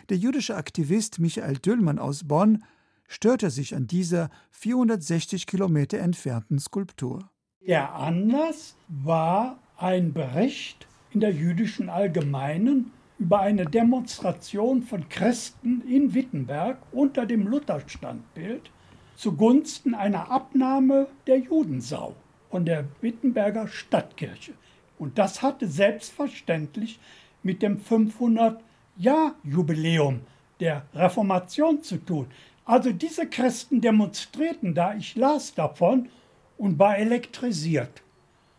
Der 0.08 0.18
jüdische 0.18 0.56
Aktivist 0.56 1.20
Michael 1.20 1.58
Düllmann 1.58 2.00
aus 2.00 2.26
Bonn 2.30 2.64
störte 3.10 3.50
sich 3.50 3.76
an 3.76 3.88
dieser 3.88 4.30
460 4.52 5.48
Kilometer 5.48 6.00
entfernten 6.00 6.60
Skulptur. 6.60 7.30
Der 7.66 7.94
Anlass 7.94 8.76
war 8.88 9.60
ein 9.76 10.14
Bericht 10.14 10.88
in 11.12 11.20
der 11.20 11.34
jüdischen 11.34 11.90
Allgemeinen 11.90 12.92
über 13.20 13.40
eine 13.40 13.66
Demonstration 13.66 14.84
von 14.84 15.10
Christen 15.10 15.82
in 15.82 16.14
Wittenberg 16.14 16.78
unter 16.94 17.26
dem 17.26 17.48
Lutherstandbild 17.48 18.72
zugunsten 19.18 19.94
einer 19.96 20.32
Abnahme 20.32 21.08
der 21.26 21.40
Judensau 21.40 22.16
von 22.50 22.64
der 22.66 22.86
Wittenberger 23.02 23.68
Stadtkirche. 23.68 24.54
Und 24.98 25.18
das 25.18 25.42
hatte 25.42 25.68
selbstverständlich 25.68 27.00
mit 27.44 27.62
dem 27.62 27.82
500-Jahr-Jubiläum 27.82 30.22
der 30.60 30.86
Reformation 30.94 31.84
zu 31.84 31.98
tun. 31.98 32.28
Also 32.66 32.92
diese 32.92 33.28
Christen 33.28 33.80
demonstrierten 33.82 34.74
da, 34.74 34.96
ich 34.96 35.16
las 35.16 35.54
davon 35.54 36.10
und 36.58 36.80
war 36.80 36.98
elektrisiert. 36.98 38.02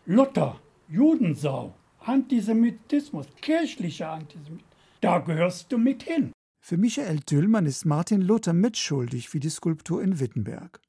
Luther, 0.07 0.61
Judensau, 0.88 1.75
Antisemitismus, 2.00 3.27
kirchlicher 3.41 4.11
Antisemitismus, 4.11 4.62
da 5.00 5.19
gehörst 5.19 5.71
du 5.71 5.79
mit 5.79 6.03
hin. 6.03 6.33
Für 6.69 6.77
Michael 6.77 7.21
Düllmann 7.21 7.65
ist 7.65 7.87
Martin 7.87 8.21
Luther 8.21 8.53
mitschuldig 8.53 9.31
für 9.31 9.41
die 9.41 9.49
Skulptur 9.49 10.03
in 10.03 10.21
Wittenberg. 10.21 10.83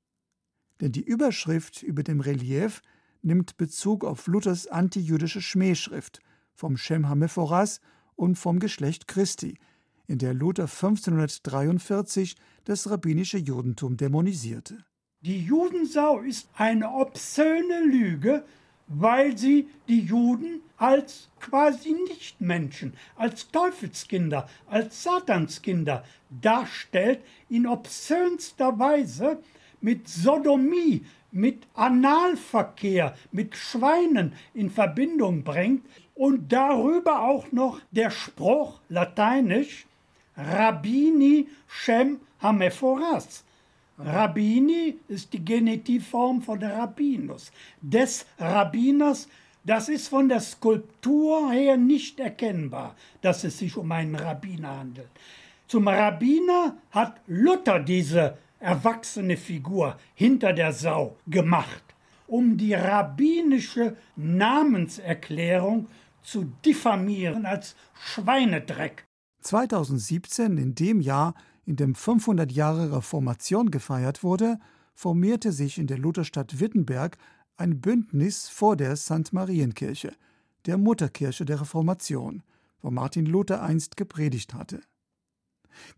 Denn 0.81 0.91
die 0.91 1.05
Überschrift 1.05 1.83
über 1.83 2.03
dem 2.03 2.19
Relief 2.19 2.81
nimmt 3.21 3.55
Bezug 3.55 4.03
auf 4.03 4.27
Luthers 4.27 4.67
antijüdische 4.67 5.39
Schmähschrift 5.39 6.19
vom 6.53 6.75
Shem 6.75 7.07
HaMephoras 7.07 7.79
und 8.17 8.35
vom 8.35 8.59
Geschlecht 8.59 9.07
Christi, 9.07 9.57
in 10.05 10.17
der 10.17 10.33
Luther 10.33 10.63
1543 10.63 12.35
das 12.65 12.89
rabbinische 12.89 13.37
Judentum 13.37 13.95
dämonisierte. 13.95 14.83
Die 15.21 15.45
Judensau 15.45 16.19
ist 16.19 16.49
eine 16.55 16.91
obszöne 16.91 17.85
Lüge, 17.85 18.43
weil 18.89 19.37
sie 19.37 19.69
die 19.87 20.01
Juden 20.01 20.61
als 20.77 21.29
quasi 21.39 21.95
Nichtmenschen, 22.09 22.93
als 23.15 23.49
Teufelskinder, 23.51 24.49
als 24.67 25.03
Satanskinder 25.03 26.03
darstellt, 26.29 27.19
in 27.49 27.67
obszönster 27.67 28.77
Weise 28.79 29.39
mit 29.79 30.09
Sodomie, 30.09 31.05
mit 31.31 31.67
Analverkehr, 31.75 33.15
mit 33.31 33.55
Schweinen 33.55 34.33
in 34.53 34.69
Verbindung 34.69 35.43
bringt 35.43 35.85
und 36.15 36.51
darüber 36.51 37.21
auch 37.21 37.51
noch 37.51 37.79
der 37.91 38.09
Spruch 38.09 38.81
lateinisch 38.89 39.85
Rabbini 40.35 41.47
Shem 41.67 42.19
Hamephoras. 42.41 43.43
Rabbini 43.99 44.97
ist 45.09 45.33
die 45.33 45.43
Genitivform 45.43 46.41
von 46.41 46.63
Rabbinus. 46.63 47.51
Des 47.81 48.25
Rabbiners, 48.37 49.27
das 49.65 49.89
ist 49.89 50.07
von 50.07 50.29
der 50.29 50.39
Skulptur 50.39 51.51
her 51.51 51.75
nicht 51.75 52.19
erkennbar, 52.19 52.95
dass 53.21 53.43
es 53.43 53.59
sich 53.59 53.75
um 53.75 53.91
einen 53.91 54.15
Rabbiner 54.15 54.79
handelt. 54.79 55.09
Zum 55.67 55.87
Rabbiner 55.87 56.77
hat 56.91 57.19
Luther 57.27 57.79
diese 57.79 58.37
erwachsene 58.59 59.35
Figur 59.35 59.97
hinter 60.15 60.53
der 60.53 60.71
Sau 60.71 61.17
gemacht, 61.27 61.83
um 62.27 62.57
die 62.57 62.73
rabbinische 62.73 63.97
Namenserklärung 64.15 65.87
zu 66.23 66.51
diffamieren 66.65 67.45
als 67.45 67.75
Schweinedreck. 67.93 69.05
2017, 69.41 70.57
in 70.57 70.75
dem 70.75 71.01
Jahr, 71.01 71.33
in 71.69 71.75
dem 71.75 71.93
500 71.93 72.51
Jahre 72.51 72.91
Reformation 72.97 73.69
gefeiert 73.69 74.23
wurde, 74.23 74.57
formierte 74.95 75.51
sich 75.51 75.77
in 75.77 75.85
der 75.85 75.99
Lutherstadt 75.99 76.59
Wittenberg 76.59 77.19
ein 77.57 77.79
Bündnis 77.79 78.49
vor 78.49 78.75
der 78.75 78.95
St. 78.95 79.31
Marienkirche, 79.33 80.15
der 80.65 80.79
Mutterkirche 80.79 81.45
der 81.45 81.61
Reformation, 81.61 82.41
wo 82.81 82.89
Martin 82.89 83.27
Luther 83.27 83.61
einst 83.61 83.97
gepredigt 83.97 84.55
hatte. 84.55 84.81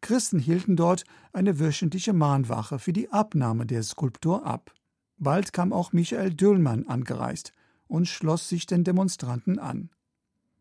Christen 0.02 0.40
hielten 0.40 0.76
dort 0.76 1.06
eine 1.32 1.58
wöchentliche 1.58 2.12
Mahnwache 2.12 2.78
für 2.78 2.92
die 2.92 3.10
Abnahme 3.10 3.66
der 3.66 3.84
Skulptur 3.84 4.46
ab. 4.46 4.74
Bald 5.20 5.54
kam 5.54 5.72
auch 5.72 5.94
Michael 5.94 6.34
Döllmann 6.34 6.86
angereist 6.86 7.54
und 7.88 8.10
schloss 8.10 8.50
sich 8.50 8.66
den 8.66 8.84
Demonstranten 8.84 9.58
an. 9.58 9.90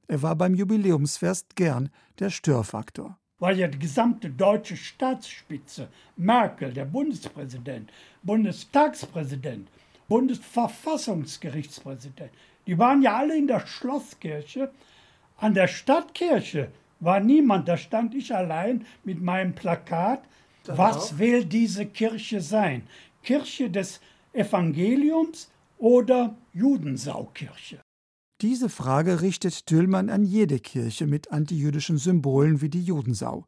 Er 0.07 0.23
war 0.23 0.37
beim 0.37 0.55
Jubiläumsfest 0.55 1.57
gern 1.57 1.91
der 2.21 2.31
Störfaktor. 2.31 3.20
Weil 3.41 3.59
ja 3.59 3.67
die 3.67 3.79
gesamte 3.79 4.31
deutsche 4.31 4.77
Staatsspitze, 4.77 5.89
Merkel, 6.17 6.73
der 6.73 6.85
Bundespräsident, 6.85 7.91
Bundestagspräsident, 8.23 9.69
Bundesverfassungsgerichtspräsident, 10.09 12.31
die 12.67 12.79
waren 12.79 13.03
ja 13.03 13.17
alle 13.17 13.37
in 13.37 13.49
der 13.49 13.67
Schlosskirche. 13.67 14.71
An 15.39 15.55
der 15.55 15.69
Stadtkirche 15.69 16.69
war 17.01 17.21
niemand, 17.21 17.67
da 17.67 17.77
stand 17.77 18.15
ich 18.15 18.35
allein 18.35 18.87
mit 19.05 19.23
meinem 19.23 19.55
Plakat. 19.55 20.23
Was 20.67 21.19
will 21.19 21.45
diese 21.45 21.87
Kirche 21.87 22.41
sein? 22.41 22.83
Kirche 23.23 23.71
des 23.71 24.01
Evangeliums 24.33 25.51
oder 25.79 26.37
Judensaukirche? 26.53 27.81
Diese 28.41 28.71
Frage 28.71 29.21
richtet 29.21 29.71
Düllmann 29.71 30.09
an 30.09 30.25
jede 30.25 30.61
Kirche 30.61 31.07
mit 31.07 31.31
antijüdischen 31.31 31.99
Symbolen 31.99 32.63
wie 32.63 32.71
die 32.71 32.83
Judensau, 32.83 33.45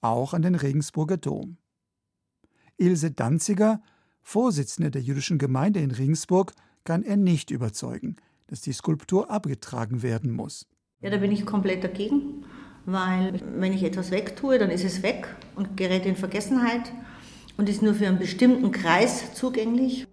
auch 0.00 0.34
an 0.34 0.42
den 0.42 0.56
Regensburger 0.56 1.16
Dom. 1.16 1.58
Ilse 2.76 3.12
Danziger, 3.12 3.80
Vorsitzende 4.20 4.90
der 4.90 5.00
jüdischen 5.00 5.38
Gemeinde 5.38 5.78
in 5.78 5.92
Regensburg, 5.92 6.54
kann 6.82 7.04
er 7.04 7.16
nicht 7.16 7.52
überzeugen, 7.52 8.16
dass 8.48 8.60
die 8.60 8.72
Skulptur 8.72 9.30
abgetragen 9.30 10.02
werden 10.02 10.32
muss. 10.32 10.66
Ja, 11.02 11.10
da 11.10 11.18
bin 11.18 11.30
ich 11.30 11.46
komplett 11.46 11.84
dagegen, 11.84 12.44
weil 12.84 13.40
wenn 13.60 13.72
ich 13.72 13.84
etwas 13.84 14.10
wegtue, 14.10 14.58
dann 14.58 14.70
ist 14.70 14.84
es 14.84 15.04
weg 15.04 15.36
und 15.54 15.76
gerät 15.76 16.04
in 16.04 16.16
Vergessenheit 16.16 16.92
und 17.56 17.68
ist 17.68 17.80
nur 17.80 17.94
für 17.94 18.08
einen 18.08 18.18
bestimmten 18.18 18.72
Kreis 18.72 19.34
zugänglich. 19.34 20.08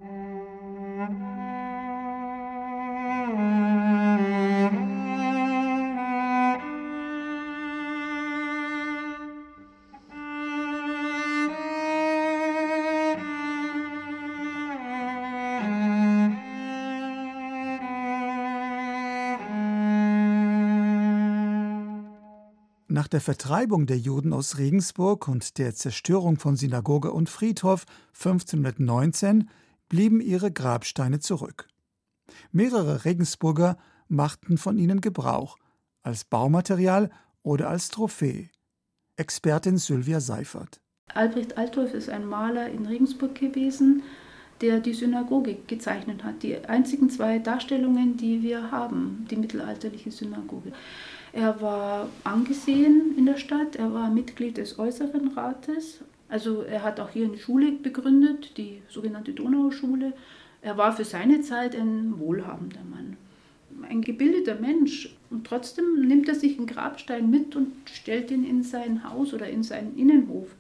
Der 23.11 23.21
Vertreibung 23.21 23.85
der 23.85 23.97
Juden 23.97 24.33
aus 24.33 24.57
Regensburg 24.57 25.27
und 25.27 25.57
der 25.57 25.73
Zerstörung 25.73 26.37
von 26.37 26.55
Synagoge 26.55 27.11
und 27.11 27.29
Friedhof 27.29 27.85
1519 28.13 29.49
blieben 29.87 30.21
ihre 30.21 30.51
Grabsteine 30.51 31.19
zurück. 31.19 31.67
Mehrere 32.51 33.05
Regensburger 33.05 33.77
machten 34.07 34.57
von 34.57 34.77
ihnen 34.77 35.01
Gebrauch, 35.01 35.57
als 36.03 36.23
Baumaterial 36.23 37.09
oder 37.41 37.69
als 37.69 37.89
Trophäe. 37.89 38.49
Expertin 39.15 39.77
Sylvia 39.77 40.19
Seifert. 40.19 40.79
Albrecht 41.13 41.57
Althoff 41.57 41.93
ist 41.93 42.09
ein 42.09 42.25
Maler 42.25 42.69
in 42.69 42.85
Regensburg 42.85 43.35
gewesen, 43.35 44.03
der 44.61 44.79
die 44.79 44.93
Synagoge 44.93 45.57
gezeichnet 45.67 46.23
hat. 46.23 46.43
Die 46.43 46.57
einzigen 46.65 47.09
zwei 47.09 47.39
Darstellungen, 47.39 48.17
die 48.17 48.43
wir 48.43 48.71
haben, 48.71 49.25
die 49.29 49.35
mittelalterliche 49.35 50.11
Synagoge. 50.11 50.71
Er 51.31 51.61
war 51.61 52.09
angesehen 52.23 53.15
in 53.17 53.25
der 53.25 53.37
Stadt, 53.37 53.75
er 53.75 53.93
war 53.93 54.09
Mitglied 54.09 54.57
des 54.57 54.79
Äußeren 54.79 55.29
Rates. 55.29 56.03
Also 56.27 56.61
er 56.61 56.83
hat 56.83 56.99
auch 56.99 57.09
hier 57.09 57.25
eine 57.25 57.37
Schule 57.37 57.71
begründet, 57.71 58.57
die 58.57 58.81
sogenannte 58.89 59.33
Donauschule. 59.33 60.13
Er 60.61 60.77
war 60.77 60.93
für 60.93 61.05
seine 61.05 61.41
Zeit 61.41 61.75
ein 61.75 62.19
wohlhabender 62.19 62.83
Mann, 62.83 63.17
ein 63.87 64.01
gebildeter 64.01 64.59
Mensch. 64.59 65.15
Und 65.29 65.45
trotzdem 65.45 66.07
nimmt 66.07 66.27
er 66.27 66.35
sich 66.35 66.57
einen 66.57 66.67
Grabstein 66.67 67.29
mit 67.29 67.55
und 67.55 67.71
stellt 67.85 68.31
ihn 68.31 68.43
in 68.43 68.63
sein 68.63 69.03
Haus 69.03 69.33
oder 69.33 69.47
in 69.47 69.63
seinen 69.63 69.97
Innenhof. 69.97 70.55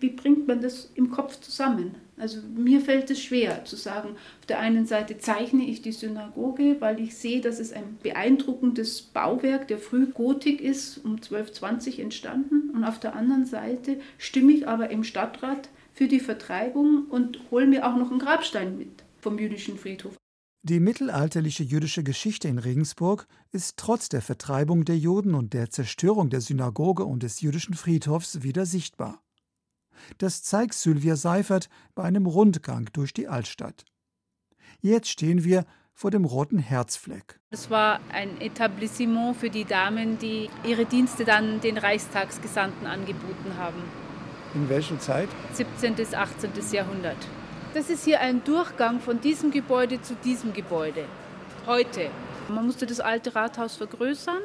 Wie 0.00 0.10
bringt 0.10 0.48
man 0.48 0.60
das 0.60 0.90
im 0.94 1.10
Kopf 1.10 1.40
zusammen? 1.40 1.94
Also 2.20 2.40
mir 2.54 2.80
fällt 2.82 3.10
es 3.10 3.22
schwer 3.22 3.64
zu 3.64 3.76
sagen, 3.76 4.10
auf 4.10 4.46
der 4.46 4.58
einen 4.58 4.84
Seite 4.84 5.18
zeichne 5.18 5.64
ich 5.64 5.80
die 5.80 5.92
Synagoge, 5.92 6.76
weil 6.80 7.00
ich 7.00 7.16
sehe, 7.16 7.40
dass 7.40 7.58
es 7.58 7.72
ein 7.72 7.98
beeindruckendes 8.02 9.00
Bauwerk 9.00 9.68
der 9.68 9.78
Frühgotik 9.78 10.60
ist, 10.60 10.98
um 10.98 11.12
1220 11.12 11.98
entstanden. 11.98 12.70
Und 12.74 12.84
auf 12.84 13.00
der 13.00 13.16
anderen 13.16 13.46
Seite 13.46 14.00
stimme 14.18 14.52
ich 14.52 14.68
aber 14.68 14.90
im 14.90 15.02
Stadtrat 15.02 15.70
für 15.94 16.08
die 16.08 16.20
Vertreibung 16.20 17.06
und 17.08 17.40
hole 17.50 17.66
mir 17.66 17.86
auch 17.86 17.96
noch 17.96 18.10
einen 18.10 18.20
Grabstein 18.20 18.76
mit 18.76 19.02
vom 19.18 19.38
jüdischen 19.38 19.78
Friedhof. 19.78 20.16
Die 20.62 20.78
mittelalterliche 20.78 21.62
jüdische 21.62 22.02
Geschichte 22.02 22.48
in 22.48 22.58
Regensburg 22.58 23.26
ist 23.50 23.78
trotz 23.78 24.10
der 24.10 24.20
Vertreibung 24.20 24.84
der 24.84 24.98
Juden 24.98 25.34
und 25.34 25.54
der 25.54 25.70
Zerstörung 25.70 26.28
der 26.28 26.42
Synagoge 26.42 27.04
und 27.06 27.22
des 27.22 27.40
jüdischen 27.40 27.72
Friedhofs 27.72 28.42
wieder 28.42 28.66
sichtbar. 28.66 29.22
Das 30.18 30.42
zeigt 30.42 30.74
Sylvia 30.74 31.16
Seifert 31.16 31.68
bei 31.94 32.02
einem 32.02 32.26
Rundgang 32.26 32.88
durch 32.92 33.12
die 33.12 33.28
Altstadt. 33.28 33.84
Jetzt 34.80 35.08
stehen 35.08 35.44
wir 35.44 35.64
vor 35.92 36.10
dem 36.10 36.24
Roten 36.24 36.58
Herzfleck. 36.58 37.38
Es 37.50 37.68
war 37.68 38.00
ein 38.10 38.40
Etablissement 38.40 39.36
für 39.36 39.50
die 39.50 39.64
Damen, 39.64 40.18
die 40.18 40.48
ihre 40.64 40.86
Dienste 40.86 41.24
dann 41.24 41.60
den 41.60 41.76
Reichstagsgesandten 41.76 42.86
angeboten 42.86 43.56
haben. 43.58 43.82
In 44.54 44.68
welcher 44.68 44.98
Zeit? 44.98 45.28
17. 45.52 45.94
bis 45.94 46.14
18. 46.14 46.50
Jahrhundert. 46.72 47.18
Das 47.74 47.90
ist 47.90 48.04
hier 48.04 48.20
ein 48.20 48.42
Durchgang 48.42 49.00
von 49.00 49.20
diesem 49.20 49.50
Gebäude 49.50 50.00
zu 50.00 50.14
diesem 50.14 50.52
Gebäude. 50.52 51.04
Heute. 51.66 52.10
Man 52.48 52.66
musste 52.66 52.86
das 52.86 52.98
alte 52.98 53.34
Rathaus 53.34 53.76
vergrößern 53.76 54.40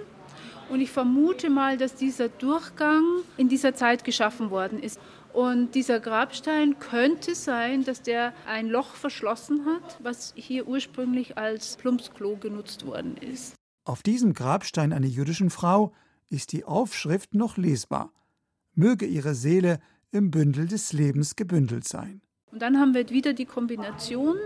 Und 0.69 0.81
ich 0.81 0.91
vermute 0.91 1.49
mal, 1.49 1.77
dass 1.77 1.95
dieser 1.95 2.29
Durchgang 2.29 3.03
in 3.37 3.49
dieser 3.49 3.75
Zeit 3.75 4.03
geschaffen 4.03 4.49
worden 4.49 4.79
ist. 4.79 4.99
Und 5.33 5.75
dieser 5.75 5.99
Grabstein 5.99 6.79
könnte 6.79 7.35
sein, 7.35 7.83
dass 7.83 8.01
der 8.01 8.33
ein 8.47 8.67
Loch 8.67 8.95
verschlossen 8.95 9.65
hat, 9.65 9.97
was 10.01 10.33
hier 10.35 10.67
ursprünglich 10.67 11.37
als 11.37 11.75
Plumpsklo 11.75 12.37
genutzt 12.37 12.85
worden 12.85 13.17
ist. 13.17 13.55
Auf 13.83 14.01
diesem 14.01 14.33
Grabstein 14.33 14.93
einer 14.93 15.07
jüdischen 15.07 15.49
Frau 15.49 15.93
ist 16.29 16.53
die 16.53 16.63
Aufschrift 16.63 17.35
noch 17.35 17.57
lesbar. 17.57 18.11
Möge 18.73 19.05
ihre 19.05 19.35
Seele 19.35 19.79
im 20.11 20.31
Bündel 20.31 20.67
des 20.67 20.93
Lebens 20.93 21.35
gebündelt 21.35 21.87
sein. 21.87 22.21
Und 22.51 22.61
dann 22.61 22.79
haben 22.79 22.93
wir 22.93 23.09
wieder 23.09 23.33
die 23.33 23.45
Kombination, 23.45 24.37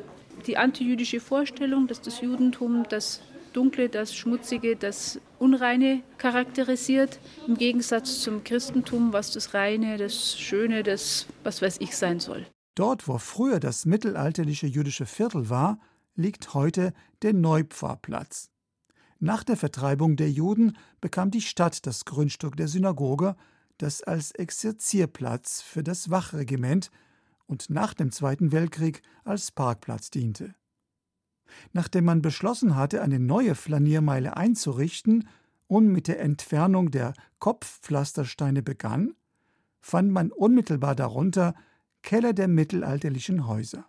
die 0.47 0.57
antijüdische 0.57 1.19
Vorstellung, 1.19 1.87
dass 1.87 2.01
das 2.01 2.21
Judentum 2.21 2.85
das 2.89 3.21
Dunkle, 3.53 3.89
das 3.89 4.15
Schmutzige, 4.15 4.75
das 4.75 5.19
Unreine 5.39 6.03
charakterisiert, 6.17 7.19
im 7.47 7.55
Gegensatz 7.55 8.21
zum 8.21 8.43
Christentum, 8.43 9.13
was 9.13 9.31
das 9.31 9.53
Reine, 9.53 9.97
das 9.97 10.39
Schöne, 10.39 10.83
das 10.83 11.27
was 11.43 11.61
weiß 11.61 11.77
ich 11.79 11.95
sein 11.95 12.19
soll. 12.19 12.45
Dort, 12.75 13.07
wo 13.07 13.17
früher 13.17 13.59
das 13.59 13.85
mittelalterliche 13.85 14.67
jüdische 14.67 15.05
Viertel 15.05 15.49
war, 15.49 15.79
liegt 16.15 16.53
heute 16.53 16.93
der 17.21 17.33
Neupfarrplatz. 17.33 18.49
Nach 19.19 19.43
der 19.43 19.57
Vertreibung 19.57 20.15
der 20.15 20.31
Juden 20.31 20.77
bekam 21.01 21.29
die 21.29 21.41
Stadt 21.41 21.85
das 21.85 22.05
Grundstück 22.05 22.55
der 22.55 22.69
Synagoge, 22.69 23.35
das 23.77 24.01
als 24.01 24.31
Exerzierplatz 24.31 25.61
für 25.61 25.83
das 25.83 26.09
Wachregiment 26.09 26.89
und 27.45 27.69
nach 27.69 27.93
dem 27.93 28.11
Zweiten 28.11 28.51
Weltkrieg 28.51 29.01
als 29.23 29.51
Parkplatz 29.51 30.09
diente. 30.09 30.53
Nachdem 31.73 32.05
man 32.05 32.21
beschlossen 32.21 32.75
hatte, 32.75 33.01
eine 33.01 33.19
neue 33.19 33.55
Flaniermeile 33.55 34.37
einzurichten 34.37 35.27
und 35.67 35.87
mit 35.87 36.07
der 36.07 36.19
Entfernung 36.19 36.91
der 36.91 37.13
Kopfpflastersteine 37.39 38.61
begann, 38.61 39.13
fand 39.79 40.11
man 40.11 40.31
unmittelbar 40.31 40.95
darunter 40.95 41.53
Keller 42.01 42.33
der 42.33 42.47
mittelalterlichen 42.47 43.47
Häuser. 43.47 43.85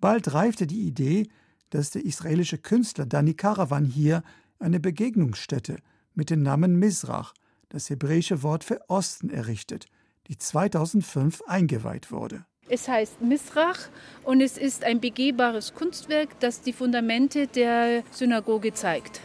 Bald 0.00 0.32
reifte 0.34 0.66
die 0.66 0.86
Idee, 0.86 1.28
dass 1.70 1.90
der 1.90 2.04
israelische 2.04 2.58
Künstler 2.58 3.06
Dani 3.06 3.34
Karawan 3.34 3.84
hier 3.84 4.22
eine 4.58 4.78
Begegnungsstätte 4.78 5.78
mit 6.14 6.30
dem 6.30 6.42
Namen 6.42 6.78
Misrach, 6.78 7.34
das 7.70 7.88
hebräische 7.88 8.42
Wort 8.42 8.64
für 8.64 8.88
Osten, 8.88 9.30
errichtet, 9.30 9.86
die 10.28 10.36
2005 10.36 11.42
eingeweiht 11.46 12.10
wurde. 12.10 12.44
Es 12.68 12.88
heißt 12.88 13.20
Misrach 13.20 13.88
und 14.24 14.40
es 14.40 14.56
ist 14.56 14.84
ein 14.84 15.00
begehbares 15.00 15.74
Kunstwerk, 15.74 16.38
das 16.38 16.60
die 16.60 16.72
Fundamente 16.72 17.48
der 17.48 18.04
Synagoge 18.12 18.72
zeigt. 18.72 19.20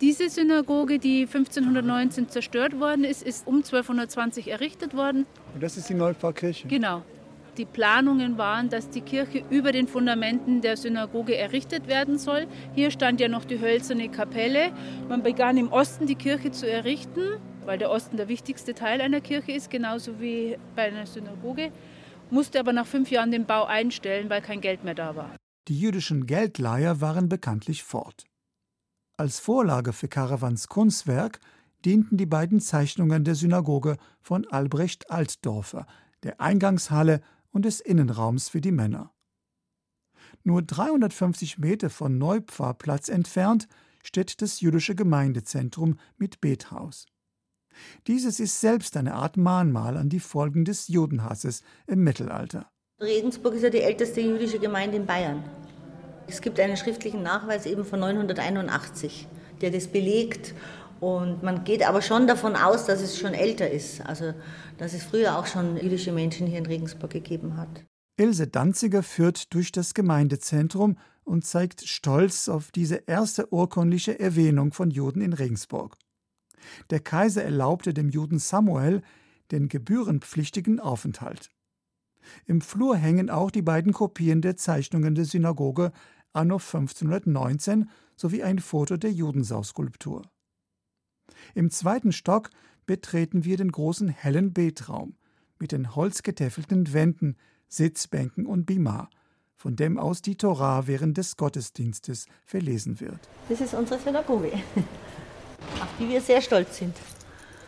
Diese 0.00 0.28
Synagoge, 0.28 0.98
die 0.98 1.22
1519 1.22 2.28
zerstört 2.28 2.80
worden 2.80 3.04
ist, 3.04 3.22
ist 3.22 3.46
um 3.46 3.56
1220 3.56 4.50
errichtet 4.50 4.96
worden. 4.96 5.26
Und 5.54 5.62
das 5.62 5.76
ist 5.76 5.88
die 5.88 5.94
Neupfarrkirche? 5.94 6.66
Genau. 6.66 7.02
Die 7.58 7.64
Planungen 7.64 8.38
waren, 8.38 8.70
dass 8.70 8.90
die 8.90 9.02
Kirche 9.02 9.44
über 9.50 9.70
den 9.72 9.86
Fundamenten 9.86 10.60
der 10.60 10.76
Synagoge 10.76 11.36
errichtet 11.36 11.86
werden 11.86 12.18
soll. 12.18 12.46
Hier 12.74 12.90
stand 12.90 13.20
ja 13.20 13.28
noch 13.28 13.44
die 13.44 13.60
hölzerne 13.60 14.08
Kapelle. 14.08 14.72
Man 15.08 15.22
begann 15.22 15.56
im 15.58 15.70
Osten 15.70 16.06
die 16.06 16.14
Kirche 16.16 16.50
zu 16.50 16.68
errichten, 16.68 17.20
weil 17.66 17.78
der 17.78 17.90
Osten 17.90 18.16
der 18.16 18.28
wichtigste 18.28 18.74
Teil 18.74 19.00
einer 19.00 19.20
Kirche 19.20 19.52
ist, 19.52 19.70
genauso 19.70 20.20
wie 20.20 20.56
bei 20.74 20.88
einer 20.88 21.06
Synagoge 21.06 21.70
musste 22.30 22.60
aber 22.60 22.72
nach 22.72 22.86
fünf 22.86 23.10
Jahren 23.10 23.30
den 23.30 23.46
Bau 23.46 23.64
einstellen, 23.64 24.30
weil 24.30 24.42
kein 24.42 24.60
Geld 24.60 24.84
mehr 24.84 24.94
da 24.94 25.16
war. 25.16 25.36
Die 25.68 25.78
jüdischen 25.78 26.26
Geldleiher 26.26 27.00
waren 27.00 27.28
bekanntlich 27.28 27.84
fort. 27.84 28.24
Als 29.16 29.38
Vorlage 29.38 29.92
für 29.92 30.08
Karawans 30.08 30.68
Kunstwerk 30.68 31.40
dienten 31.84 32.16
die 32.16 32.26
beiden 32.26 32.60
Zeichnungen 32.60 33.24
der 33.24 33.34
Synagoge 33.34 33.96
von 34.20 34.46
Albrecht 34.46 35.10
Altdorfer, 35.10 35.86
der 36.22 36.40
Eingangshalle 36.40 37.20
und 37.50 37.64
des 37.64 37.80
Innenraums 37.80 38.48
für 38.48 38.60
die 38.60 38.72
Männer. 38.72 39.12
Nur 40.42 40.62
350 40.62 41.58
Meter 41.58 41.90
von 41.90 42.18
Neupfarrplatz 42.18 43.08
entfernt 43.08 43.68
steht 44.02 44.40
das 44.40 44.60
jüdische 44.60 44.94
Gemeindezentrum 44.94 45.98
mit 46.16 46.40
Bethaus. 46.40 47.06
Dieses 48.06 48.40
ist 48.40 48.60
selbst 48.60 48.96
eine 48.96 49.14
Art 49.14 49.36
Mahnmal 49.36 49.96
an 49.96 50.08
die 50.08 50.20
Folgen 50.20 50.64
des 50.64 50.88
Judenhasses 50.88 51.62
im 51.86 52.04
Mittelalter. 52.04 52.70
Regensburg 53.00 53.54
ist 53.54 53.62
ja 53.62 53.70
die 53.70 53.80
älteste 53.80 54.20
jüdische 54.20 54.58
Gemeinde 54.58 54.96
in 54.96 55.06
Bayern. 55.06 55.42
Es 56.26 56.40
gibt 56.40 56.60
einen 56.60 56.76
schriftlichen 56.76 57.22
Nachweis 57.22 57.66
eben 57.66 57.84
von 57.84 58.00
981, 58.00 59.26
der 59.60 59.70
das 59.70 59.88
belegt. 59.88 60.54
Und 61.00 61.42
man 61.42 61.64
geht 61.64 61.82
aber 61.86 62.02
schon 62.02 62.26
davon 62.26 62.54
aus, 62.56 62.84
dass 62.84 63.00
es 63.00 63.18
schon 63.18 63.32
älter 63.32 63.70
ist. 63.70 64.00
Also, 64.06 64.34
dass 64.78 64.92
es 64.92 65.02
früher 65.02 65.38
auch 65.38 65.46
schon 65.46 65.76
jüdische 65.78 66.12
Menschen 66.12 66.46
hier 66.46 66.58
in 66.58 66.66
Regensburg 66.66 67.10
gegeben 67.10 67.56
hat. 67.56 67.84
Ilse 68.18 68.46
Danziger 68.46 69.02
führt 69.02 69.54
durch 69.54 69.72
das 69.72 69.94
Gemeindezentrum 69.94 70.98
und 71.24 71.46
zeigt 71.46 71.88
stolz 71.88 72.48
auf 72.48 72.70
diese 72.70 72.96
erste 73.06 73.50
urkundliche 73.52 74.20
Erwähnung 74.20 74.72
von 74.72 74.90
Juden 74.90 75.22
in 75.22 75.32
Regensburg. 75.32 75.96
Der 76.90 77.00
Kaiser 77.00 77.42
erlaubte 77.42 77.94
dem 77.94 78.08
Juden 78.08 78.38
Samuel 78.38 79.02
den 79.50 79.68
gebührenpflichtigen 79.68 80.80
Aufenthalt. 80.80 81.50
Im 82.46 82.60
Flur 82.60 82.96
hängen 82.96 83.30
auch 83.30 83.50
die 83.50 83.62
beiden 83.62 83.92
Kopien 83.92 84.42
der 84.42 84.56
Zeichnungen 84.56 85.14
der 85.14 85.24
Synagoge 85.24 85.92
anno 86.32 86.56
1519 86.56 87.90
sowie 88.16 88.42
ein 88.42 88.58
Foto 88.58 88.96
der 88.96 89.12
Judensauskulptur. 89.12 90.22
Im 91.54 91.70
zweiten 91.70 92.12
Stock 92.12 92.50
betreten 92.86 93.44
wir 93.44 93.56
den 93.56 93.72
großen 93.72 94.08
hellen 94.08 94.52
Betraum 94.52 95.16
mit 95.58 95.72
den 95.72 95.94
holzgetäfelten 95.94 96.92
Wänden, 96.92 97.36
Sitzbänken 97.68 98.46
und 98.46 98.66
Bima, 98.66 99.08
von 99.54 99.76
dem 99.76 99.98
aus 99.98 100.22
die 100.22 100.36
Torah 100.36 100.86
während 100.86 101.18
des 101.18 101.36
Gottesdienstes 101.36 102.26
verlesen 102.44 103.00
wird. 103.00 103.28
Das 103.48 103.60
ist 103.60 103.74
unsere 103.74 104.00
Synagoge 104.00 104.52
auf 105.80 105.88
die 105.98 106.08
wir 106.08 106.20
sehr 106.20 106.40
stolz 106.40 106.78
sind. 106.78 106.96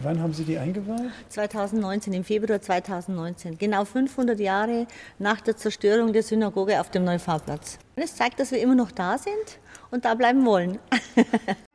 Wann 0.00 0.20
haben 0.20 0.33
Sie 0.33 0.44
die 0.44 0.59
eingeweiht? 0.59 1.11
2019, 1.28 2.12
im 2.12 2.24
Februar 2.24 2.61
2019. 2.61 3.57
Genau 3.57 3.85
500 3.85 4.40
Jahre 4.40 4.87
nach 5.18 5.40
der 5.40 5.57
Zerstörung 5.57 6.12
der 6.12 6.24
Synagoge 6.24 6.81
auf 6.81 6.90
dem 6.90 7.05
Neufahrplatz. 7.05 7.78
Es 7.94 8.16
zeigt, 8.16 8.40
dass 8.40 8.50
wir 8.50 8.61
immer 8.61 8.74
noch 8.74 8.90
da 8.90 9.16
sind 9.16 9.59
und 9.92 10.05
da 10.05 10.14
bleiben 10.14 10.44
wollen. 10.44 10.78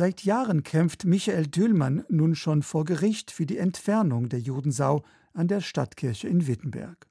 Seit 0.00 0.24
Jahren 0.24 0.62
kämpft 0.62 1.04
Michael 1.04 1.46
Düllmann 1.48 2.06
nun 2.08 2.34
schon 2.34 2.62
vor 2.62 2.86
Gericht 2.86 3.30
für 3.30 3.44
die 3.44 3.58
Entfernung 3.58 4.30
der 4.30 4.40
Judensau 4.40 5.04
an 5.34 5.46
der 5.46 5.60
Stadtkirche 5.60 6.26
in 6.26 6.46
Wittenberg. 6.46 7.06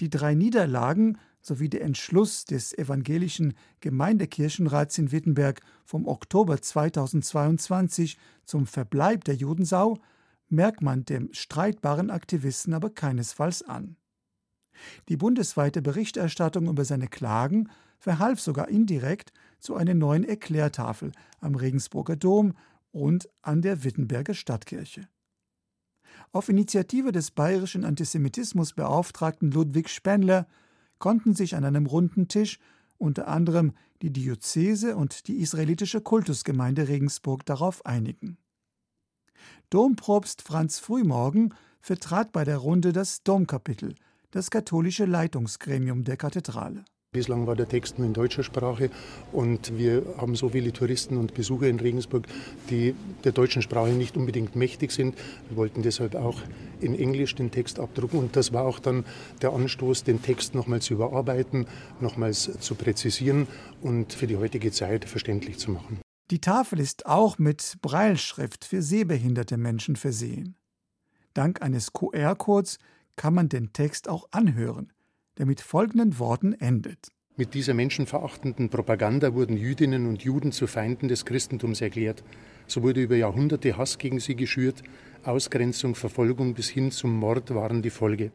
Die 0.00 0.10
drei 0.10 0.34
Niederlagen 0.34 1.18
sowie 1.40 1.68
der 1.68 1.82
Entschluss 1.82 2.46
des 2.46 2.76
evangelischen 2.76 3.54
Gemeindekirchenrats 3.78 4.98
in 4.98 5.12
Wittenberg 5.12 5.60
vom 5.84 6.08
Oktober 6.08 6.60
2022 6.60 8.18
zum 8.44 8.66
Verbleib 8.66 9.22
der 9.22 9.36
Judensau 9.36 10.00
merkt 10.48 10.82
man 10.82 11.04
dem 11.04 11.32
streitbaren 11.32 12.10
Aktivisten 12.10 12.74
aber 12.74 12.90
keinesfalls 12.90 13.62
an. 13.62 13.94
Die 15.08 15.16
bundesweite 15.16 15.82
Berichterstattung 15.82 16.68
über 16.68 16.84
seine 16.84 17.08
Klagen 17.08 17.70
verhalf 17.98 18.40
sogar 18.40 18.68
indirekt 18.68 19.32
zu 19.60 19.74
einer 19.74 19.94
neuen 19.94 20.24
Erklärtafel 20.24 21.12
am 21.40 21.54
Regensburger 21.54 22.16
Dom 22.16 22.54
und 22.92 23.28
an 23.42 23.62
der 23.62 23.84
Wittenberger 23.84 24.34
Stadtkirche. 24.34 25.08
Auf 26.32 26.48
Initiative 26.48 27.12
des 27.12 27.30
bayerischen 27.30 27.84
Antisemitismusbeauftragten 27.84 29.50
Ludwig 29.50 29.88
Spendler 29.88 30.46
konnten 30.98 31.34
sich 31.34 31.56
an 31.56 31.64
einem 31.64 31.86
runden 31.86 32.28
Tisch 32.28 32.58
unter 32.98 33.28
anderem 33.28 33.72
die 34.02 34.12
Diözese 34.12 34.96
und 34.96 35.28
die 35.28 35.36
israelitische 35.36 36.00
Kultusgemeinde 36.00 36.88
Regensburg 36.88 37.44
darauf 37.46 37.84
einigen. 37.86 38.38
Dompropst 39.70 40.42
Franz 40.42 40.78
Frühmorgen 40.78 41.54
vertrat 41.80 42.32
bei 42.32 42.44
der 42.44 42.58
Runde 42.58 42.92
das 42.92 43.22
Domkapitel, 43.22 43.94
das 44.34 44.50
katholische 44.50 45.04
Leitungsgremium 45.04 46.02
der 46.02 46.16
Kathedrale. 46.16 46.84
Bislang 47.12 47.46
war 47.46 47.54
der 47.54 47.68
Text 47.68 48.00
nur 48.00 48.08
in 48.08 48.12
deutscher 48.12 48.42
Sprache 48.42 48.90
und 49.30 49.78
wir 49.78 50.02
haben 50.18 50.34
so 50.34 50.48
viele 50.48 50.72
Touristen 50.72 51.16
und 51.16 51.34
Besucher 51.34 51.68
in 51.68 51.78
Regensburg, 51.78 52.26
die 52.68 52.96
der 53.22 53.30
deutschen 53.30 53.62
Sprache 53.62 53.90
nicht 53.90 54.16
unbedingt 54.16 54.56
mächtig 54.56 54.90
sind. 54.90 55.14
Wir 55.48 55.56
wollten 55.56 55.82
deshalb 55.82 56.16
auch 56.16 56.40
in 56.80 56.98
Englisch 56.98 57.36
den 57.36 57.52
Text 57.52 57.78
abdrucken 57.78 58.18
und 58.18 58.34
das 58.34 58.52
war 58.52 58.64
auch 58.64 58.80
dann 58.80 59.04
der 59.40 59.52
Anstoß, 59.52 60.02
den 60.02 60.20
Text 60.20 60.56
nochmals 60.56 60.86
zu 60.86 60.94
überarbeiten, 60.94 61.66
nochmals 62.00 62.58
zu 62.58 62.74
präzisieren 62.74 63.46
und 63.80 64.12
für 64.12 64.26
die 64.26 64.36
heutige 64.36 64.72
Zeit 64.72 65.04
verständlich 65.04 65.58
zu 65.58 65.70
machen. 65.70 66.00
Die 66.32 66.40
Tafel 66.40 66.80
ist 66.80 67.06
auch 67.06 67.38
mit 67.38 67.76
Breilschrift 67.80 68.64
für 68.64 68.82
sehbehinderte 68.82 69.56
Menschen 69.56 69.94
versehen. 69.94 70.56
Dank 71.34 71.62
eines 71.62 71.92
QR-Codes 71.92 72.78
kann 73.16 73.34
man 73.34 73.48
den 73.48 73.72
Text 73.72 74.08
auch 74.08 74.28
anhören, 74.30 74.92
der 75.38 75.46
mit 75.46 75.60
folgenden 75.60 76.18
Worten 76.18 76.52
endet. 76.52 77.08
Mit 77.36 77.54
dieser 77.54 77.74
menschenverachtenden 77.74 78.70
Propaganda 78.70 79.34
wurden 79.34 79.56
Jüdinnen 79.56 80.06
und 80.06 80.22
Juden 80.22 80.52
zu 80.52 80.68
Feinden 80.68 81.08
des 81.08 81.24
Christentums 81.24 81.80
erklärt. 81.80 82.22
So 82.68 82.82
wurde 82.82 83.02
über 83.02 83.16
Jahrhunderte 83.16 83.76
Hass 83.76 83.98
gegen 83.98 84.20
sie 84.20 84.36
geschürt, 84.36 84.84
Ausgrenzung, 85.24 85.96
Verfolgung 85.96 86.54
bis 86.54 86.68
hin 86.68 86.92
zum 86.92 87.18
Mord 87.18 87.52
waren 87.52 87.82
die 87.82 87.90
Folge. 87.90 88.32